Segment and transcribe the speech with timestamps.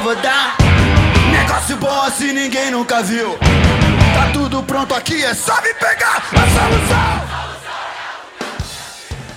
[0.00, 0.56] eu vou dar.
[1.30, 3.36] Negócio bom assim ninguém nunca viu.
[4.14, 7.40] Tá tudo pronto aqui, é só me pegar a solução.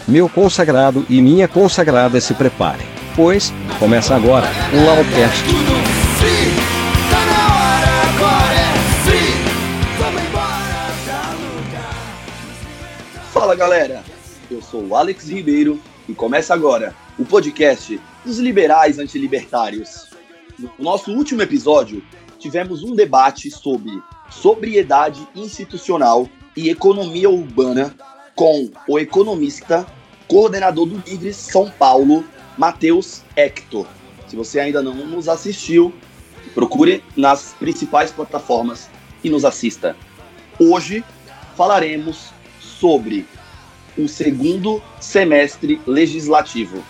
[0.08, 5.04] Meu consagrado e minha consagrada se preparem, pois começa agora o
[6.18, 6.52] free,
[7.10, 7.20] tá
[8.54, 8.64] é.
[13.34, 14.04] Fala galera,
[14.50, 20.13] eu sou o Alex Ribeiro e começa agora o podcast dos liberais antilibertários.
[20.58, 22.04] No nosso último episódio,
[22.38, 27.96] tivemos um debate sobre sobriedade institucional e economia urbana
[28.36, 29.86] com o economista,
[30.28, 32.24] coordenador do Livre São Paulo,
[32.58, 33.88] Matheus Hector.
[34.28, 35.94] Se você ainda não nos assistiu,
[36.54, 38.90] procure nas principais plataformas
[39.24, 39.96] e nos assista.
[40.60, 41.04] Hoje
[41.56, 43.26] falaremos sobre
[43.98, 46.84] o segundo semestre legislativo.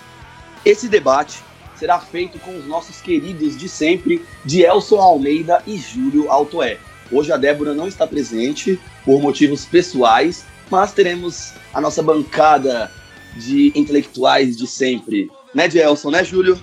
[0.65, 1.43] Esse debate
[1.83, 6.77] será feito com os nossos queridos de sempre, de Elson Almeida e Júlio Altoé.
[7.11, 12.89] Hoje a Débora não está presente por motivos pessoais, mas teremos a nossa bancada
[13.35, 15.29] de intelectuais de sempre.
[15.53, 16.57] Né, Gelson, né, Júlio?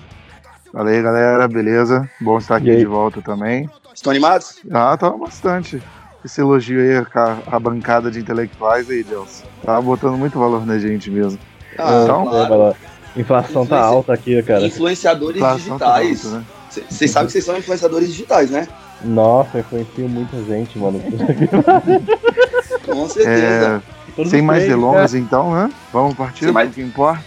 [0.73, 2.09] Fala aí, galera, beleza?
[2.19, 3.69] Bom estar aqui de volta também.
[3.93, 4.55] Estão animados?
[4.71, 5.79] Ah, tá bastante.
[6.25, 9.43] Esse elogio aí, a, a bancada de intelectuais aí, Deus.
[9.63, 11.37] Tá botando muito valor na gente mesmo.
[11.77, 12.75] Ah, Então, claro.
[13.15, 14.65] Inflação tá alta aqui, cara.
[14.65, 16.25] Influenciadores Inflação tá digitais.
[16.25, 16.45] alta, né?
[16.89, 18.67] Vocês sabem que vocês são influenciadores digitais, né?
[19.03, 21.01] Nossa, influencia muita gente, mano.
[22.85, 23.83] Com certeza.
[24.17, 25.69] É, sem mais delongas, então, né?
[25.91, 27.23] Vamos partir Sem mais- que importa.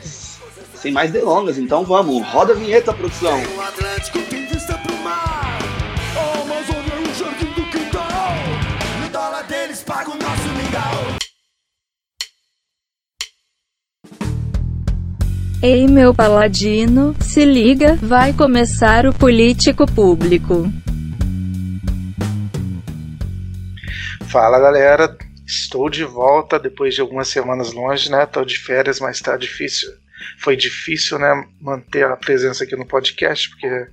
[0.74, 2.26] Sem mais delongas, então vamos.
[2.28, 3.38] Roda a vinheta, produção.
[3.56, 5.58] O Atlântico tem vista pro mar.
[6.16, 8.32] A Amazônia é o jardim do quintal.
[9.02, 10.16] No dólar deles paga o
[15.66, 20.70] Ei meu paladino, se liga, vai começar o político público.
[24.30, 28.26] Fala galera, estou de volta depois de algumas semanas longe, né?
[28.26, 29.88] Tô de férias, mas tá difícil.
[30.38, 33.86] Foi difícil, né, manter a presença aqui no podcast, porque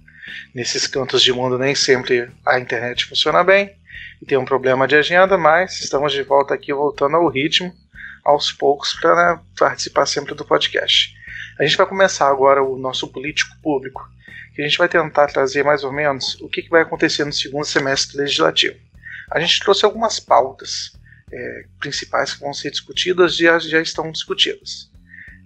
[0.54, 3.72] nesses cantos de mundo nem sempre a internet funciona bem
[4.22, 7.74] e tem um problema de agenda, mas estamos de volta aqui, voltando ao ritmo,
[8.26, 11.21] aos poucos, para né, participar sempre do podcast.
[11.62, 14.10] A gente vai começar agora o nosso político público,
[14.56, 17.64] que a gente vai tentar trazer mais ou menos o que, vai acontecer no segundo
[17.64, 18.76] semestre legislativo
[19.32, 20.92] a gente trouxe algumas pautas
[21.32, 24.92] é, principais que vão ser discutidas e já, já estão discutidas.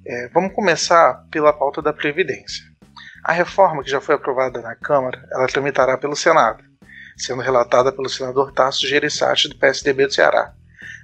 [0.03, 2.65] É, vamos começar pela pauta da Previdência.
[3.23, 6.63] A reforma que já foi aprovada na Câmara, ela tramitará pelo Senado,
[7.15, 10.53] sendo relatada pelo senador Tasso Gereissati do PSDB do Ceará.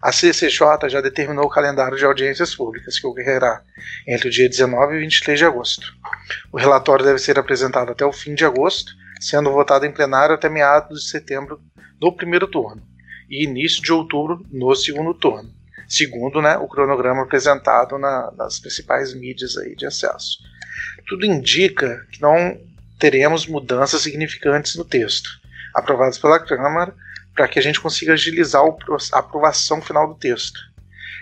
[0.01, 3.61] A CCJ já determinou o calendário de audiências públicas, que ocorrerá
[4.07, 5.93] entre o dia 19 e 23 de agosto.
[6.51, 10.49] O relatório deve ser apresentado até o fim de agosto, sendo votado em plenário até
[10.49, 11.59] meados de setembro
[12.01, 12.81] no primeiro turno
[13.29, 15.49] e início de outubro no segundo turno,
[15.87, 20.39] segundo né, o cronograma apresentado na- nas principais mídias aí de acesso.
[21.07, 22.59] Tudo indica que não
[22.99, 25.29] teremos mudanças significantes no texto,
[25.73, 26.93] aprovados pela Câmara,
[27.35, 30.59] para que a gente consiga agilizar a aprovação final do texto.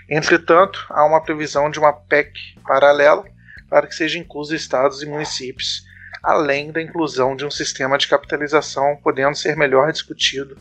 [0.08, 2.32] Entretanto, há uma previsão de uma PEC
[2.66, 3.24] paralela
[3.68, 5.84] para que sejam inclusos estados e municípios,
[6.22, 10.58] além da inclusão de um sistema de capitalização, podendo ser melhor discutido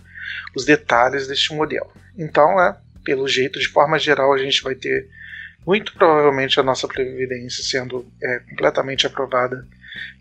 [0.55, 1.91] os detalhes deste modelo.
[2.15, 5.09] Então, né, pelo jeito, de forma geral, a gente vai ter
[5.65, 9.67] muito provavelmente a nossa previdência sendo é, completamente aprovada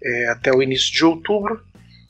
[0.03, 1.63] é, até o início de outubro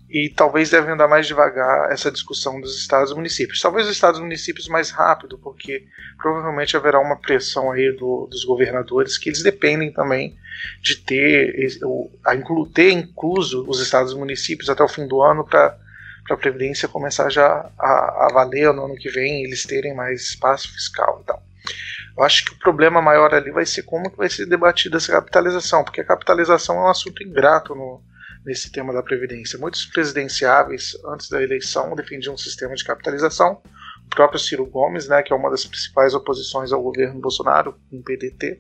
[0.09, 3.61] e talvez deve andar mais devagar essa discussão dos estados e municípios.
[3.61, 5.85] Talvez os estados e municípios mais rápido, porque
[6.17, 10.37] provavelmente haverá uma pressão aí do- dos governadores que eles dependem também
[10.83, 11.55] de ter,
[12.25, 15.77] a inclu, ter incluso os estados e municípios até o fim do ano para
[16.27, 20.21] para a Previdência começar já a, a valer no ano que vem, eles terem mais
[20.21, 21.43] espaço fiscal e tal.
[22.19, 25.11] Eu acho que o problema maior ali vai ser como que vai ser debatida essa
[25.11, 28.03] capitalização, porque a capitalização é um assunto ingrato no,
[28.48, 29.59] nesse tema da Previdência.
[29.59, 33.62] Muitos presidenciáveis, antes da eleição, defendiam um sistema de capitalização.
[34.06, 38.03] O próprio Ciro Gomes, né, que é uma das principais oposições ao governo Bolsonaro, um
[38.03, 38.59] PDT,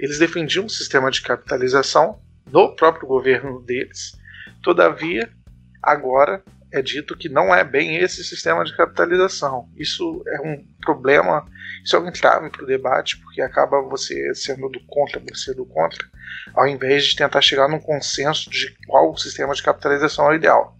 [0.00, 4.18] eles defendiam um sistema de capitalização no próprio governo deles.
[4.62, 5.30] Todavia,
[5.80, 6.42] agora
[6.72, 9.68] é dito que não é bem esse sistema de capitalização.
[9.76, 11.46] Isso é um problema,
[11.84, 15.64] isso é um entrave para o debate, porque acaba você sendo do contra, você do
[15.64, 16.04] contra,
[16.54, 20.76] ao invés de tentar chegar num consenso de qual sistema de capitalização é o ideal.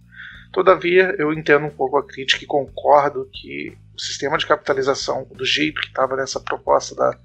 [0.51, 5.45] Todavia, eu entendo um pouco a crítica e concordo que o sistema de capitalização, do
[5.45, 7.17] jeito que estava nessa proposta da,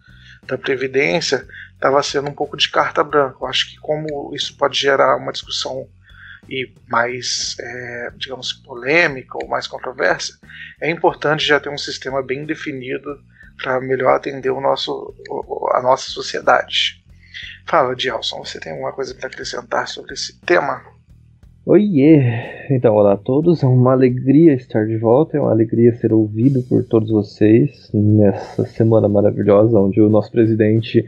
[0.44, 3.38] da Previdência, estava sendo um pouco de carta branca.
[3.40, 5.88] Eu acho que como isso pode gerar uma discussão
[6.49, 10.38] e mais, é, digamos, polêmica ou mais controversa,
[10.81, 13.20] é importante já ter um sistema bem definido
[13.61, 15.14] para melhor atender o nosso,
[15.72, 17.05] a nossa sociedade.
[17.67, 20.81] Fala, Dielson, você tem alguma coisa para acrescentar sobre esse tema?
[21.67, 22.23] Oiê!
[22.71, 26.62] Então, olá a todos, é uma alegria estar de volta, é uma alegria ser ouvido
[26.62, 31.05] por todos vocês nessa semana maravilhosa, onde o nosso presidente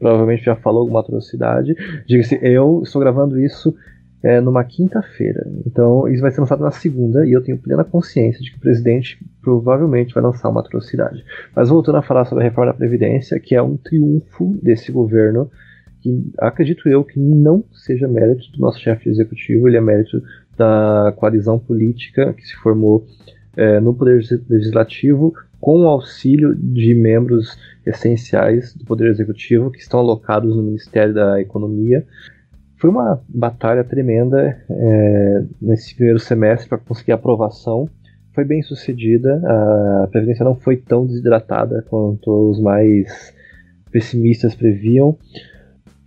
[0.00, 1.76] provavelmente já falou alguma atrocidade.
[2.08, 3.72] Diga-se, eu estou gravando isso
[4.20, 8.42] é, numa quinta-feira, então isso vai ser lançado na segunda e eu tenho plena consciência
[8.42, 11.24] de que o presidente provavelmente vai lançar uma atrocidade.
[11.54, 15.48] Mas voltando a falar sobre a reforma da Previdência, que é um triunfo desse governo
[16.00, 20.22] que acredito eu que não seja mérito do nosso chefe executivo, ele é mérito
[20.56, 23.06] da coalizão política que se formou
[23.56, 30.00] é, no Poder Legislativo com o auxílio de membros essenciais do Poder Executivo que estão
[30.00, 32.04] alocados no Ministério da Economia.
[32.76, 37.88] Foi uma batalha tremenda é, nesse primeiro semestre para conseguir aprovação.
[38.34, 39.42] Foi bem sucedida,
[40.04, 43.34] a Previdência não foi tão desidratada quanto os mais
[43.90, 45.18] pessimistas previam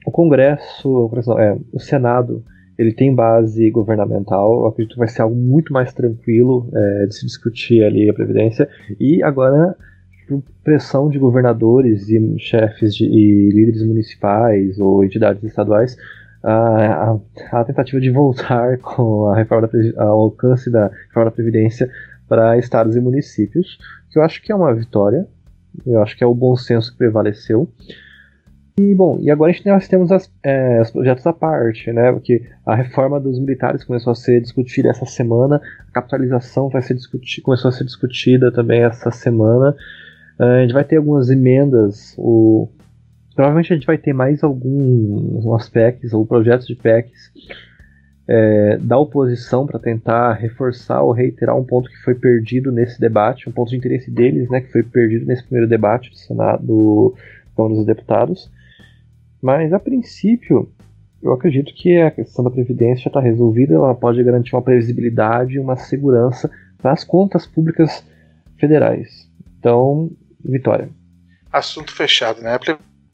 [0.06, 2.44] o Congresso, o, Congresso é, o Senado,
[2.78, 7.26] ele tem base governamental, acredito que vai ser algo muito mais tranquilo é, de se
[7.26, 8.68] discutir ali a Previdência,
[9.00, 9.76] e agora
[10.64, 15.98] pressão de governadores e chefes de, e líderes municipais ou entidades estaduais
[16.42, 17.20] a, a,
[17.60, 21.90] a, tentativa de voltar com a reforma da, ao alcance da reforma da Previdência
[22.28, 23.78] para estados e municípios,
[24.10, 25.28] que eu acho que é uma vitória,
[25.86, 27.70] eu acho que é o bom senso que prevaleceu.
[28.76, 32.12] E bom, e agora nós temos as, é, os projetos à parte, né?
[32.12, 36.96] Porque a reforma dos militares começou a ser discutida essa semana, a capitalização vai ser
[37.44, 39.76] começou a ser discutida também essa semana.
[40.40, 42.68] Uh, a gente vai ter algumas emendas, o,
[43.36, 47.32] provavelmente a gente vai ter mais alguns PECs ou projetos de PECs
[48.28, 53.48] é, da oposição para tentar reforçar ou reiterar um ponto que foi perdido nesse debate,
[53.48, 57.16] um ponto de interesse deles, né, que foi perdido nesse primeiro debate do Senado, do
[57.56, 58.50] dos Deputados.
[59.44, 60.74] Mas a princípio,
[61.22, 65.56] eu acredito que a questão da Previdência já está resolvida, ela pode garantir uma previsibilidade
[65.56, 66.50] e uma segurança
[66.82, 68.06] para as contas públicas
[68.58, 69.30] federais.
[69.60, 70.10] Então,
[70.46, 70.90] vitória.
[71.52, 72.56] Assunto fechado, né?
[72.56, 72.60] A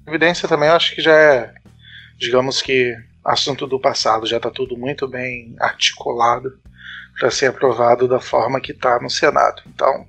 [0.06, 1.52] Previdência também eu acho que já é,
[2.16, 2.96] digamos que,
[3.26, 6.60] assunto do passado, já está tudo muito bem articulado
[7.20, 9.64] para ser aprovado da forma que está no Senado.
[9.74, 10.06] Então,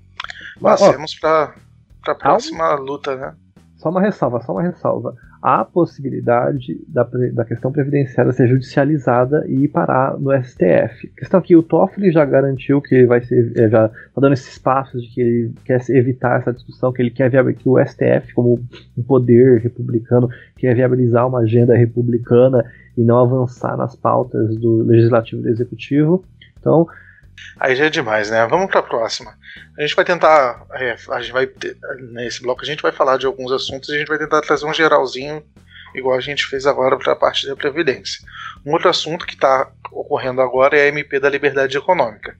[0.61, 1.55] passemos para
[2.07, 3.35] a próxima luta, né?
[3.79, 7.03] Só uma ressalva, só uma ressalva há possibilidade da,
[7.33, 11.11] da questão previdenciária ser judicializada e parar no STF.
[11.17, 14.35] A questão é que o Toffoli já garantiu que vai ser, é, já está dando
[14.35, 18.35] esses passos de que ele quer evitar essa discussão, que ele quer que o STF,
[18.35, 18.61] como
[18.97, 22.65] um poder republicano, quer viabilizar uma agenda republicana
[22.97, 26.25] e não avançar nas pautas do legislativo e do executivo.
[26.59, 26.87] Então,
[27.59, 28.47] Aí já é demais, né?
[28.47, 29.37] Vamos para a próxima.
[29.79, 31.51] A gente vai tentar, é, a gente vai
[32.13, 34.67] nesse bloco a gente vai falar de alguns assuntos e a gente vai tentar trazer
[34.67, 35.45] um geralzinho,
[35.95, 38.25] igual a gente fez agora para a parte da previdência.
[38.65, 42.37] Um outro assunto que está ocorrendo agora é a MP da Liberdade Econômica.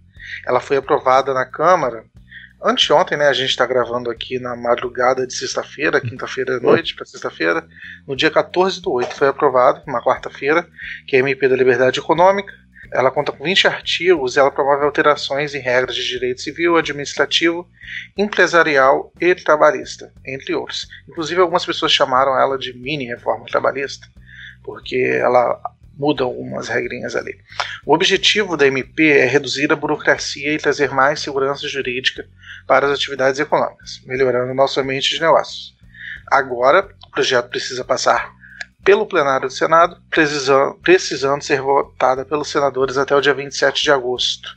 [0.47, 2.05] Ela foi aprovada na Câmara
[2.63, 3.27] anteontem, né?
[3.27, 7.67] A gente está gravando aqui na madrugada de sexta-feira, quinta-feira à noite para sexta-feira.
[8.07, 10.67] No dia 14 do 8 foi aprovado, uma quarta-feira,
[11.07, 12.53] que é a MP da Liberdade Econômica
[12.93, 17.69] ela conta com 20 artigos e ela promove alterações em regras de direito civil, administrativo,
[18.17, 20.89] empresarial e trabalhista, entre outros.
[21.09, 24.09] Inclusive, algumas pessoas chamaram ela de mini reforma trabalhista,
[24.65, 25.61] porque ela
[25.97, 27.39] muda algumas regrinhas ali.
[27.85, 32.27] O objetivo da MP é reduzir a burocracia e trazer mais segurança jurídica
[32.67, 35.77] para as atividades econômicas, melhorando nosso ambiente de negócios.
[36.27, 38.33] Agora, o projeto precisa passar
[38.85, 43.91] pelo plenário do Senado, precisando, precisando ser votada pelos senadores até o dia 27 de
[43.91, 44.49] agosto,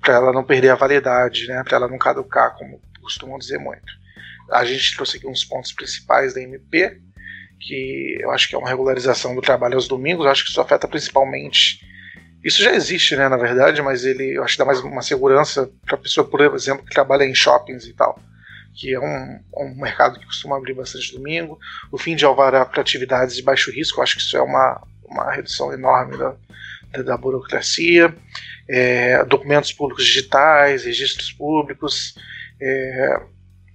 [0.00, 3.92] para ela não perder a validade, né, para ela não caducar, como costumam dizer muito.
[4.50, 7.00] A gente trouxe aqui uns pontos principais da MP,
[7.58, 10.60] que eu acho que é uma regularização do trabalho aos domingos, eu acho que isso
[10.60, 11.80] afeta principalmente.
[12.42, 15.70] Isso já existe, né, na verdade, mas ele eu acho que dá mais uma segurança
[15.84, 18.18] para a pessoa, por exemplo, que trabalha em shoppings e tal
[18.74, 21.58] que é um, um mercado que costuma abrir bastante domingo,
[21.90, 25.30] o fim de alvará para atividades de baixo risco, acho que isso é uma, uma
[25.32, 26.34] redução enorme da,
[26.92, 28.14] da, da burocracia,
[28.68, 32.14] é, documentos públicos digitais, registros públicos,
[32.60, 33.20] é,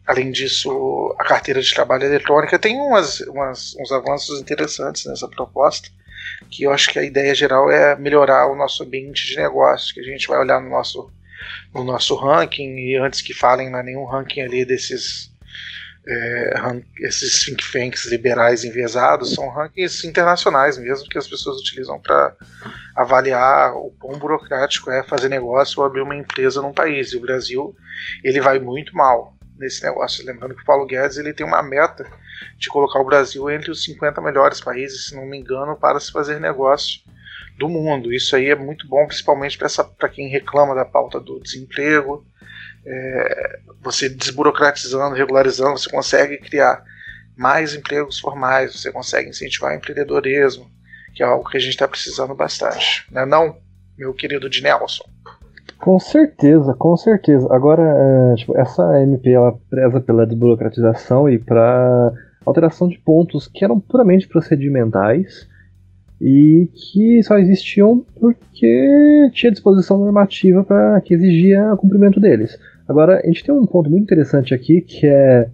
[0.06, 2.60] além disso, a carteira de trabalho eletrônica.
[2.60, 5.90] Tem umas, umas, uns avanços interessantes nessa proposta,
[6.50, 10.00] que eu acho que a ideia geral é melhorar o nosso ambiente de negócio, que
[10.00, 11.12] a gente vai olhar no nosso
[11.74, 15.34] no nosso ranking, e antes que falem, é nenhum ranking ali desses
[16.08, 16.54] é,
[17.00, 22.36] esses think tanks liberais enviesados são rankings internacionais mesmo que as pessoas utilizam para
[22.96, 27.12] avaliar o quão burocrático é fazer negócio ou abrir uma empresa num país.
[27.12, 27.76] E o Brasil
[28.24, 30.26] ele vai muito mal nesse negócio.
[30.26, 32.06] Lembrando que o Paulo Guedes ele tem uma meta
[32.58, 36.12] de colocar o Brasil entre os 50 melhores países, se não me engano, para se
[36.12, 37.02] fazer negócio
[37.58, 38.14] do mundo.
[38.14, 42.26] Isso aí é muito bom, principalmente para quem reclama da pauta do desemprego,
[42.86, 46.84] é, você desburocratizando, regularizando, você consegue criar
[47.36, 50.70] mais empregos formais, você consegue incentivar o empreendedorismo,
[51.14, 53.06] que é algo que a gente está precisando bastante.
[53.12, 53.58] Não é não,
[53.98, 55.04] meu querido de Nelson?
[55.80, 57.48] Com certeza, com certeza.
[57.52, 62.14] Agora, é, tipo, essa MP ela preza pela desburocratização e para
[62.46, 65.48] alteração de pontos que eram puramente procedimentais
[66.20, 72.58] e que só existiam porque tinha disposição normativa para que exigia o cumprimento deles.
[72.88, 75.50] Agora, a gente tem um ponto muito interessante aqui que é,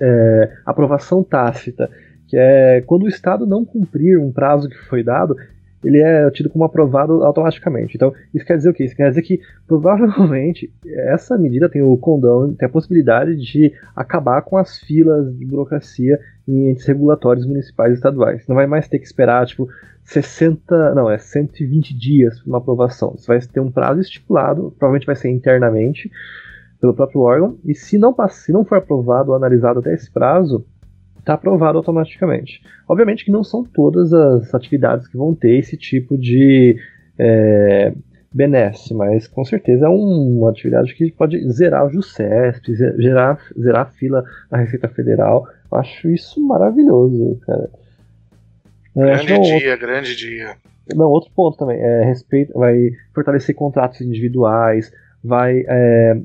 [0.00, 1.88] é aprovação tácita,
[2.26, 5.36] que é quando o Estado não cumprir um prazo que foi dado,
[5.84, 7.94] ele é tido como aprovado automaticamente.
[7.94, 8.84] Então, isso quer dizer o quê?
[8.84, 10.72] Isso quer dizer que provavelmente
[11.08, 16.18] essa medida tem o condão, tem a possibilidade de acabar com as filas de burocracia
[16.48, 18.46] em entes regulatórios municipais e estaduais.
[18.46, 19.68] Não vai mais ter que esperar, tipo,
[20.04, 23.14] 60, não, é 120 dias para uma aprovação.
[23.16, 26.10] Você vai ter um prazo estipulado, provavelmente vai ser internamente
[26.80, 30.64] pelo próprio órgão, e se não, se não for aprovado ou analisado até esse prazo,
[31.26, 32.62] está aprovado automaticamente.
[32.88, 36.78] Obviamente que não são todas as atividades que vão ter esse tipo de
[37.18, 37.92] é,
[38.32, 43.90] benesse, mas com certeza é uma atividade que pode zerar o JUCESP, zerar, zerar a
[43.90, 45.48] fila da Receita Federal.
[45.70, 47.70] Eu acho isso maravilhoso, cara.
[48.94, 49.86] É, grande dia, outro...
[49.86, 50.56] grande dia.
[50.94, 54.92] Não, outro ponto também, é respeito, vai fortalecer contratos individuais,
[55.22, 56.20] vai, é,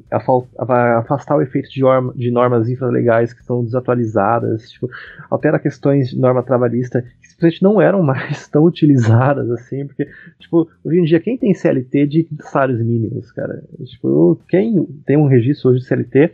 [0.97, 4.89] afastar o efeito de, norma, de normas infralegais que são desatualizadas, tipo,
[5.29, 10.07] altera questões de norma trabalhista que simplesmente não eram mais tão utilizadas assim, porque,
[10.39, 13.63] tipo, hoje em dia quem tem CLT de salários mínimos, cara?
[13.85, 16.31] Tipo, quem tem um registro hoje de CLT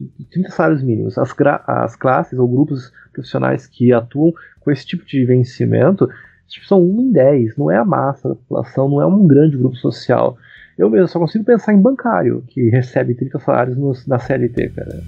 [0.00, 1.34] de 30 salários mínimos, as,
[1.66, 6.08] as classes ou grupos profissionais que atuam com esse tipo de vencimento
[6.48, 9.56] tipo, são 1 em 10, não é a massa da população, não é um grande
[9.56, 10.36] grupo social.
[10.78, 15.02] Eu mesmo só consigo pensar em bancário, que recebe 30 salários no, na CLT, cara.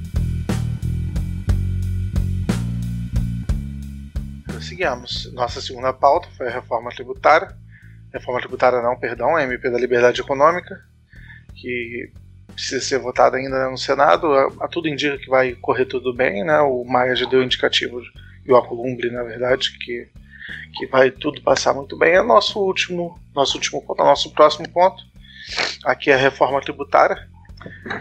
[5.33, 7.55] Nossa segunda pauta foi a reforma tributária.
[8.13, 10.81] Reforma tributária não, perdão, a MP da Liberdade Econômica,
[11.55, 12.11] que
[12.53, 14.33] precisa ser votada ainda no Senado.
[14.33, 16.59] A, a, tudo indica que vai correr tudo bem, né?
[16.61, 18.01] O Maia já deu indicativo,
[18.45, 20.09] e o Acolumbre, na verdade, que,
[20.75, 22.15] que vai tudo passar muito bem.
[22.15, 25.10] É nosso último, nosso último ponto, nosso próximo ponto
[25.85, 27.29] Aqui é a reforma tributária,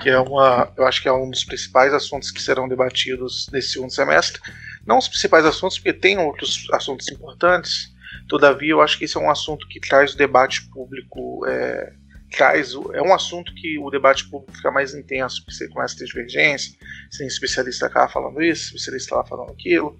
[0.01, 3.73] que é uma, eu acho que é um dos principais assuntos que serão debatidos nesse
[3.73, 4.41] segundo semestre.
[4.85, 7.93] Não os principais assuntos, porque tem outros assuntos importantes.
[8.27, 11.93] Todavia, eu acho que esse é um assunto que traz o debate público é,
[12.29, 15.97] traz é um assunto que o debate público fica mais intenso, porque você começa a
[15.97, 16.73] ter divergência,
[17.17, 19.97] tem especialista cá falando isso, especialista lá falando aquilo,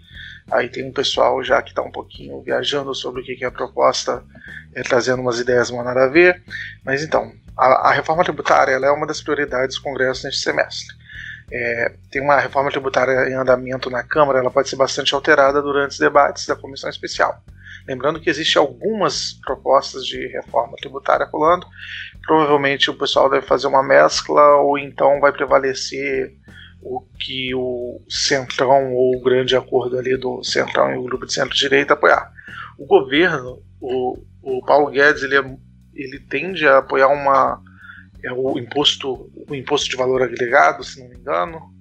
[0.52, 3.52] aí tem um pessoal já que está um pouquinho viajando sobre o que, é a
[3.52, 4.24] proposta,
[4.76, 6.42] é, trazendo umas ideias mal nada a ver,
[6.84, 10.96] mas então, a, a reforma tributária é uma das prioridades do Congresso neste semestre.
[11.52, 15.92] É, tem uma reforma tributária em andamento na Câmara, ela pode ser bastante alterada durante
[15.92, 17.44] os debates da Comissão Especial.
[17.90, 21.66] Lembrando que existem algumas propostas de reforma tributária rolando.
[22.24, 26.34] Provavelmente o pessoal deve fazer uma mescla ou então vai prevalecer
[26.82, 31.34] o que o Centrão ou o grande acordo ali do Centrão e o grupo de
[31.34, 32.32] centro-direita apoiar.
[32.78, 35.58] O governo, o, o Paulo Guedes, ele, é,
[35.94, 37.62] ele tende a apoiar uma
[38.24, 41.74] é o imposto o imposto de valor agregado, se não me engano,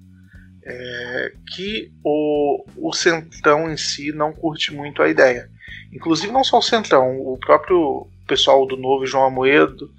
[0.63, 5.49] é, que o, o Centrão em si não curte muito a ideia.
[5.91, 9.91] Inclusive não só o Centrão, o próprio pessoal do Novo João Amoedo,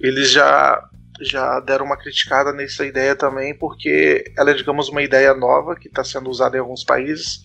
[0.00, 0.88] eles já
[1.20, 5.88] já deram uma criticada nessa ideia também, porque ela é, digamos, uma ideia nova que
[5.88, 7.44] está sendo usada em alguns países.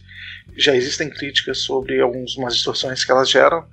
[0.56, 3.66] Já existem críticas sobre algumas distorções que elas geram,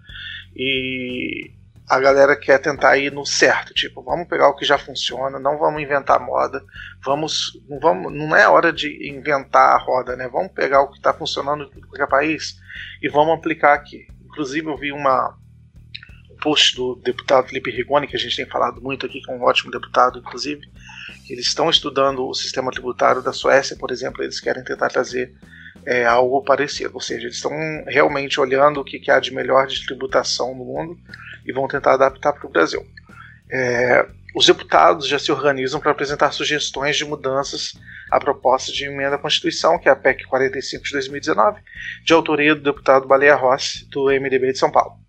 [0.56, 1.52] e
[1.90, 5.58] a galera quer tentar ir no certo, tipo, vamos pegar o que já funciona, não
[5.58, 6.62] vamos inventar moda,
[7.04, 10.28] vamos, não, vamos, não é hora de inventar a roda, né?
[10.28, 12.60] Vamos pegar o que está funcionando em qualquer país
[13.02, 14.06] e vamos aplicar aqui.
[14.25, 15.39] Inclusive, eu vi uma, um
[16.40, 19.42] post do deputado Felipe Rigoni, que a gente tem falado muito aqui, que é um
[19.42, 20.62] ótimo deputado, inclusive,
[21.28, 25.32] eles estão estudando o sistema tributário da Suécia, por exemplo, eles querem tentar trazer
[25.87, 27.52] é, algo parecido, ou seja, eles estão
[27.87, 30.99] realmente olhando o que, que há de melhor de tributação no mundo
[31.47, 32.85] e vão tentar adaptar para o Brasil.
[33.50, 37.75] É, os deputados já se organizam para apresentar sugestões de mudanças
[38.11, 41.61] à proposta de emenda à Constituição, que é a PEC 45 de 2019,
[42.04, 45.00] de autoria do deputado Baleia Rossi, do MDB de São Paulo.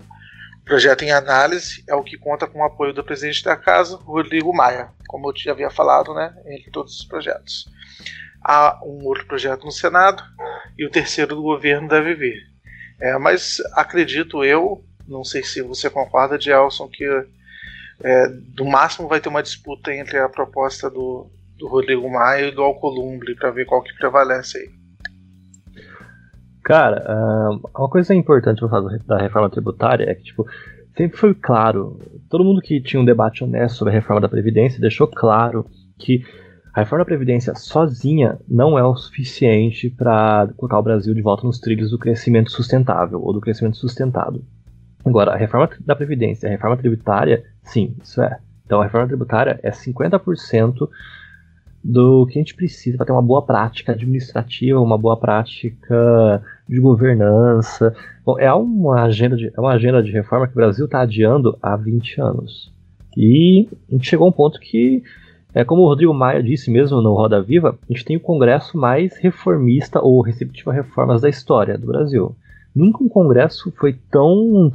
[0.72, 4.56] Projeto em análise é o que conta com o apoio do presidente da Casa, Rodrigo
[4.56, 7.68] Maia, como eu já havia falado, né, entre todos os projetos.
[8.42, 10.24] Há um outro projeto no Senado
[10.78, 12.38] e o terceiro do governo deve vir.
[13.02, 17.04] É, mas acredito eu, não sei se você concorda, Gelson, que
[18.02, 22.56] é, do máximo vai ter uma disputa entre a proposta do, do Rodrigo Maia e
[22.56, 24.81] do Alcolumbre para ver qual que prevalece aí.
[26.64, 28.62] Cara, uma coisa importante
[29.08, 30.46] da reforma tributária é que, tipo,
[30.96, 32.00] sempre foi claro,
[32.30, 35.66] todo mundo que tinha um debate honesto sobre a reforma da Previdência deixou claro
[35.98, 36.24] que
[36.74, 41.46] a reforma da Previdência sozinha não é o suficiente para colocar o Brasil de volta
[41.46, 44.44] nos trilhos do crescimento sustentável ou do crescimento sustentado.
[45.04, 48.38] Agora, a reforma da Previdência, a reforma tributária, sim, isso é.
[48.66, 50.88] Então, a reforma tributária é 50%
[51.84, 56.80] do que a gente precisa para ter uma boa prática administrativa, uma boa prática de
[56.80, 57.96] governança.
[58.24, 61.58] Bom, é uma agenda de, é uma agenda de reforma que o Brasil está adiando
[61.62, 62.72] há 20 anos.
[63.18, 65.04] E a gente chegou a um ponto que,
[65.54, 68.78] é, como o Rodrigo Maia disse mesmo no Roda Viva, a gente tem o Congresso
[68.78, 72.36] mais reformista ou receptivo a reformas da história do Brasil.
[72.74, 74.72] Nunca um congresso foi tão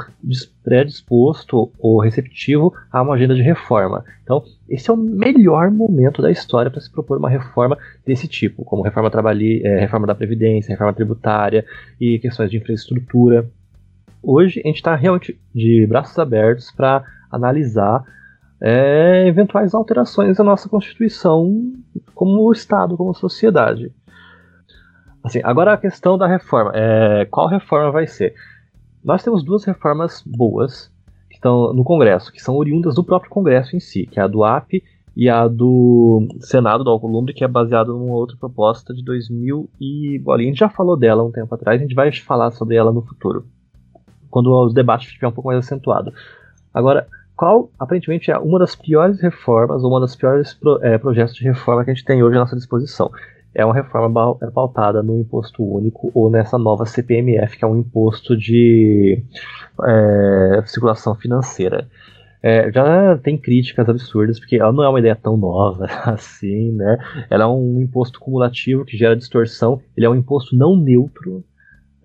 [0.63, 4.05] predisposto ou receptivo a uma agenda de reforma.
[4.23, 8.65] Então, esse é o melhor momento da história para se propor uma reforma desse tipo,
[8.65, 9.11] como reforma,
[9.65, 11.65] é, reforma da Previdência, reforma tributária
[11.99, 13.49] e questões de infraestrutura.
[14.23, 18.05] Hoje, a gente está realmente de braços abertos para analisar
[18.61, 21.73] é, eventuais alterações à nossa Constituição
[22.15, 23.91] como Estado, como sociedade.
[25.27, 26.71] Assim, agora a questão da reforma.
[26.73, 28.33] É, qual reforma vai ser?
[29.05, 30.89] Nós temos duas reformas boas
[31.29, 34.29] que estão no Congresso, que são oriundas do próprio Congresso em si, que é a
[34.29, 34.75] do AP
[35.17, 40.21] e a do Senado do Alcolumbre, que é baseada numa outra proposta de 2000 e...
[40.23, 42.93] Bom, a gente já falou dela um tempo atrás, a gente vai falar sobre ela
[42.93, 43.45] no futuro,
[44.31, 46.13] quando os debates estiver um pouco mais acentuado.
[46.73, 51.35] Agora, qual aparentemente é uma das piores reformas, ou uma das piores pro, é, projetos
[51.35, 53.11] de reforma que a gente tem hoje à nossa disposição?
[53.57, 57.79] É uma reforma é pautada no imposto único ou nessa nova CPMF, que é um
[57.79, 59.25] imposto de
[59.83, 61.89] é, circulação financeira.
[62.43, 66.99] É, já tem críticas absurdas, porque ela não é uma ideia tão nova assim, né?
[67.31, 71.43] Ela é um imposto cumulativo que gera distorção, ele é um imposto não neutro,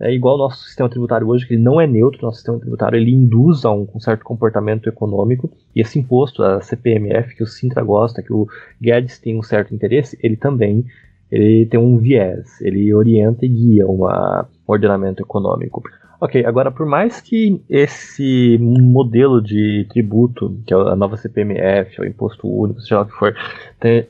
[0.00, 2.96] é igual ao nosso sistema tributário hoje, que ele não é neutro, nosso sistema tributário
[2.96, 7.46] ele induz a um, um, certo comportamento econômico, e esse imposto, a CPMF, que o
[7.46, 8.48] Sintra gosta, que o
[8.80, 10.86] Guedes tem um certo interesse, ele também
[11.32, 15.82] ele tem um viés, ele orienta e guia uma, um ordenamento econômico.
[16.20, 22.04] Ok, agora por mais que esse modelo de tributo, que é a nova CPMF, o
[22.04, 23.34] imposto único, seja o que for,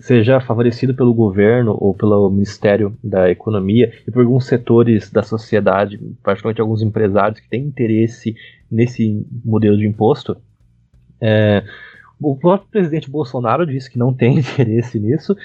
[0.00, 5.98] seja favorecido pelo governo ou pelo Ministério da Economia e por alguns setores da sociedade,
[6.22, 8.35] particularmente alguns empresários que têm interesse
[8.70, 10.37] nesse modelo de imposto,
[11.20, 11.62] é,
[12.20, 15.37] o próprio presidente Bolsonaro disse que não tem interesse nisso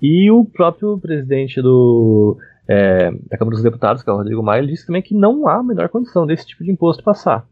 [0.00, 2.36] e o próprio presidente do,
[2.68, 5.56] é, da Câmara dos Deputados, que é o Rodrigo Maia, disse também que não há
[5.56, 7.46] a menor condição desse tipo de imposto passar.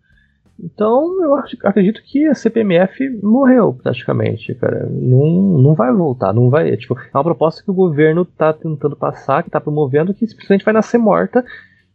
[0.63, 4.89] Então, eu acredito que a CPMF morreu praticamente, cara.
[4.89, 6.77] Não, não vai voltar, não vai.
[6.77, 10.65] Tipo, é uma proposta que o governo está tentando passar, que está promovendo, que simplesmente
[10.65, 11.45] vai nascer morta.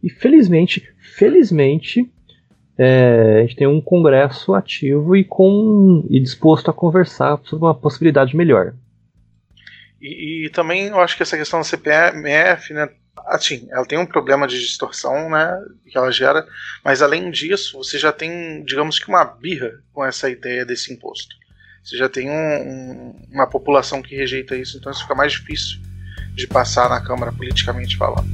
[0.03, 2.09] E felizmente, felizmente,
[2.77, 7.75] é, a gente tem um Congresso ativo e, com, e disposto a conversar sobre uma
[7.75, 8.73] possibilidade melhor.
[10.01, 12.89] E, e, também eu acho que essa questão da CPMF, né,
[13.27, 16.47] assim, ela tem um problema de distorção, né, que ela gera,
[16.83, 21.35] mas além disso, você já tem, digamos que uma birra com essa ideia desse imposto.
[21.83, 25.79] Você já tem um, um, uma população que rejeita isso, então isso fica mais difícil
[26.33, 28.29] de passar na Câmara politicamente falando.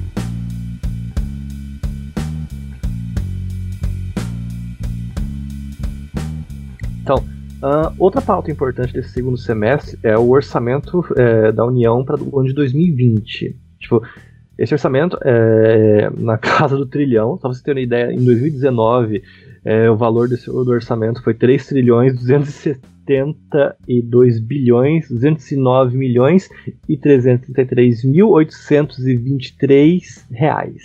[7.01, 7.35] Então,
[7.65, 12.39] Uh, outra pauta importante desse segundo semestre é o orçamento é, da União para o
[12.39, 13.56] ano de 2020.
[13.80, 14.04] Tipo,
[14.56, 19.23] esse orçamento é na casa do trilhão, só você ter uma ideia, em 2019
[19.65, 26.47] é, o valor desse, do orçamento foi 3 trilhões 272 bilhões 209 milhões
[26.88, 30.84] e 333 mil 823 reais.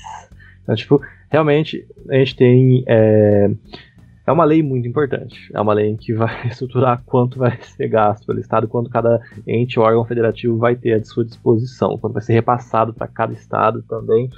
[0.62, 3.50] Então, tipo, realmente a gente tem é,
[4.26, 5.50] é uma lei muito importante.
[5.52, 9.78] É uma lei que vai estruturar quanto vai ser gasto pelo Estado, quanto cada ente
[9.78, 13.82] ou órgão federativo vai ter à sua disposição, quanto vai ser repassado para cada Estado
[13.88, 14.30] também.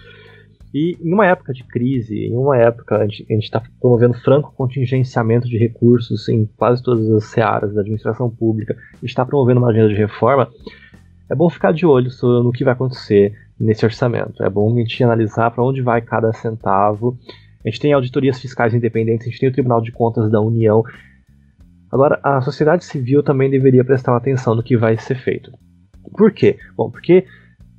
[0.74, 5.46] E em uma época de crise, em uma época a gente está promovendo franco contingenciamento
[5.46, 9.94] de recursos em quase todas as searas da administração pública, está promovendo uma agenda de
[9.94, 10.48] reforma,
[11.28, 14.42] é bom ficar de olho no que vai acontecer nesse orçamento.
[14.42, 17.18] É bom a gente analisar para onde vai cada centavo.
[17.64, 20.82] A gente tem auditorias fiscais independentes, a gente tem o Tribunal de Contas da União.
[21.90, 25.52] Agora, a sociedade civil também deveria prestar atenção no que vai ser feito.
[26.16, 26.58] Por quê?
[26.76, 27.24] Bom, porque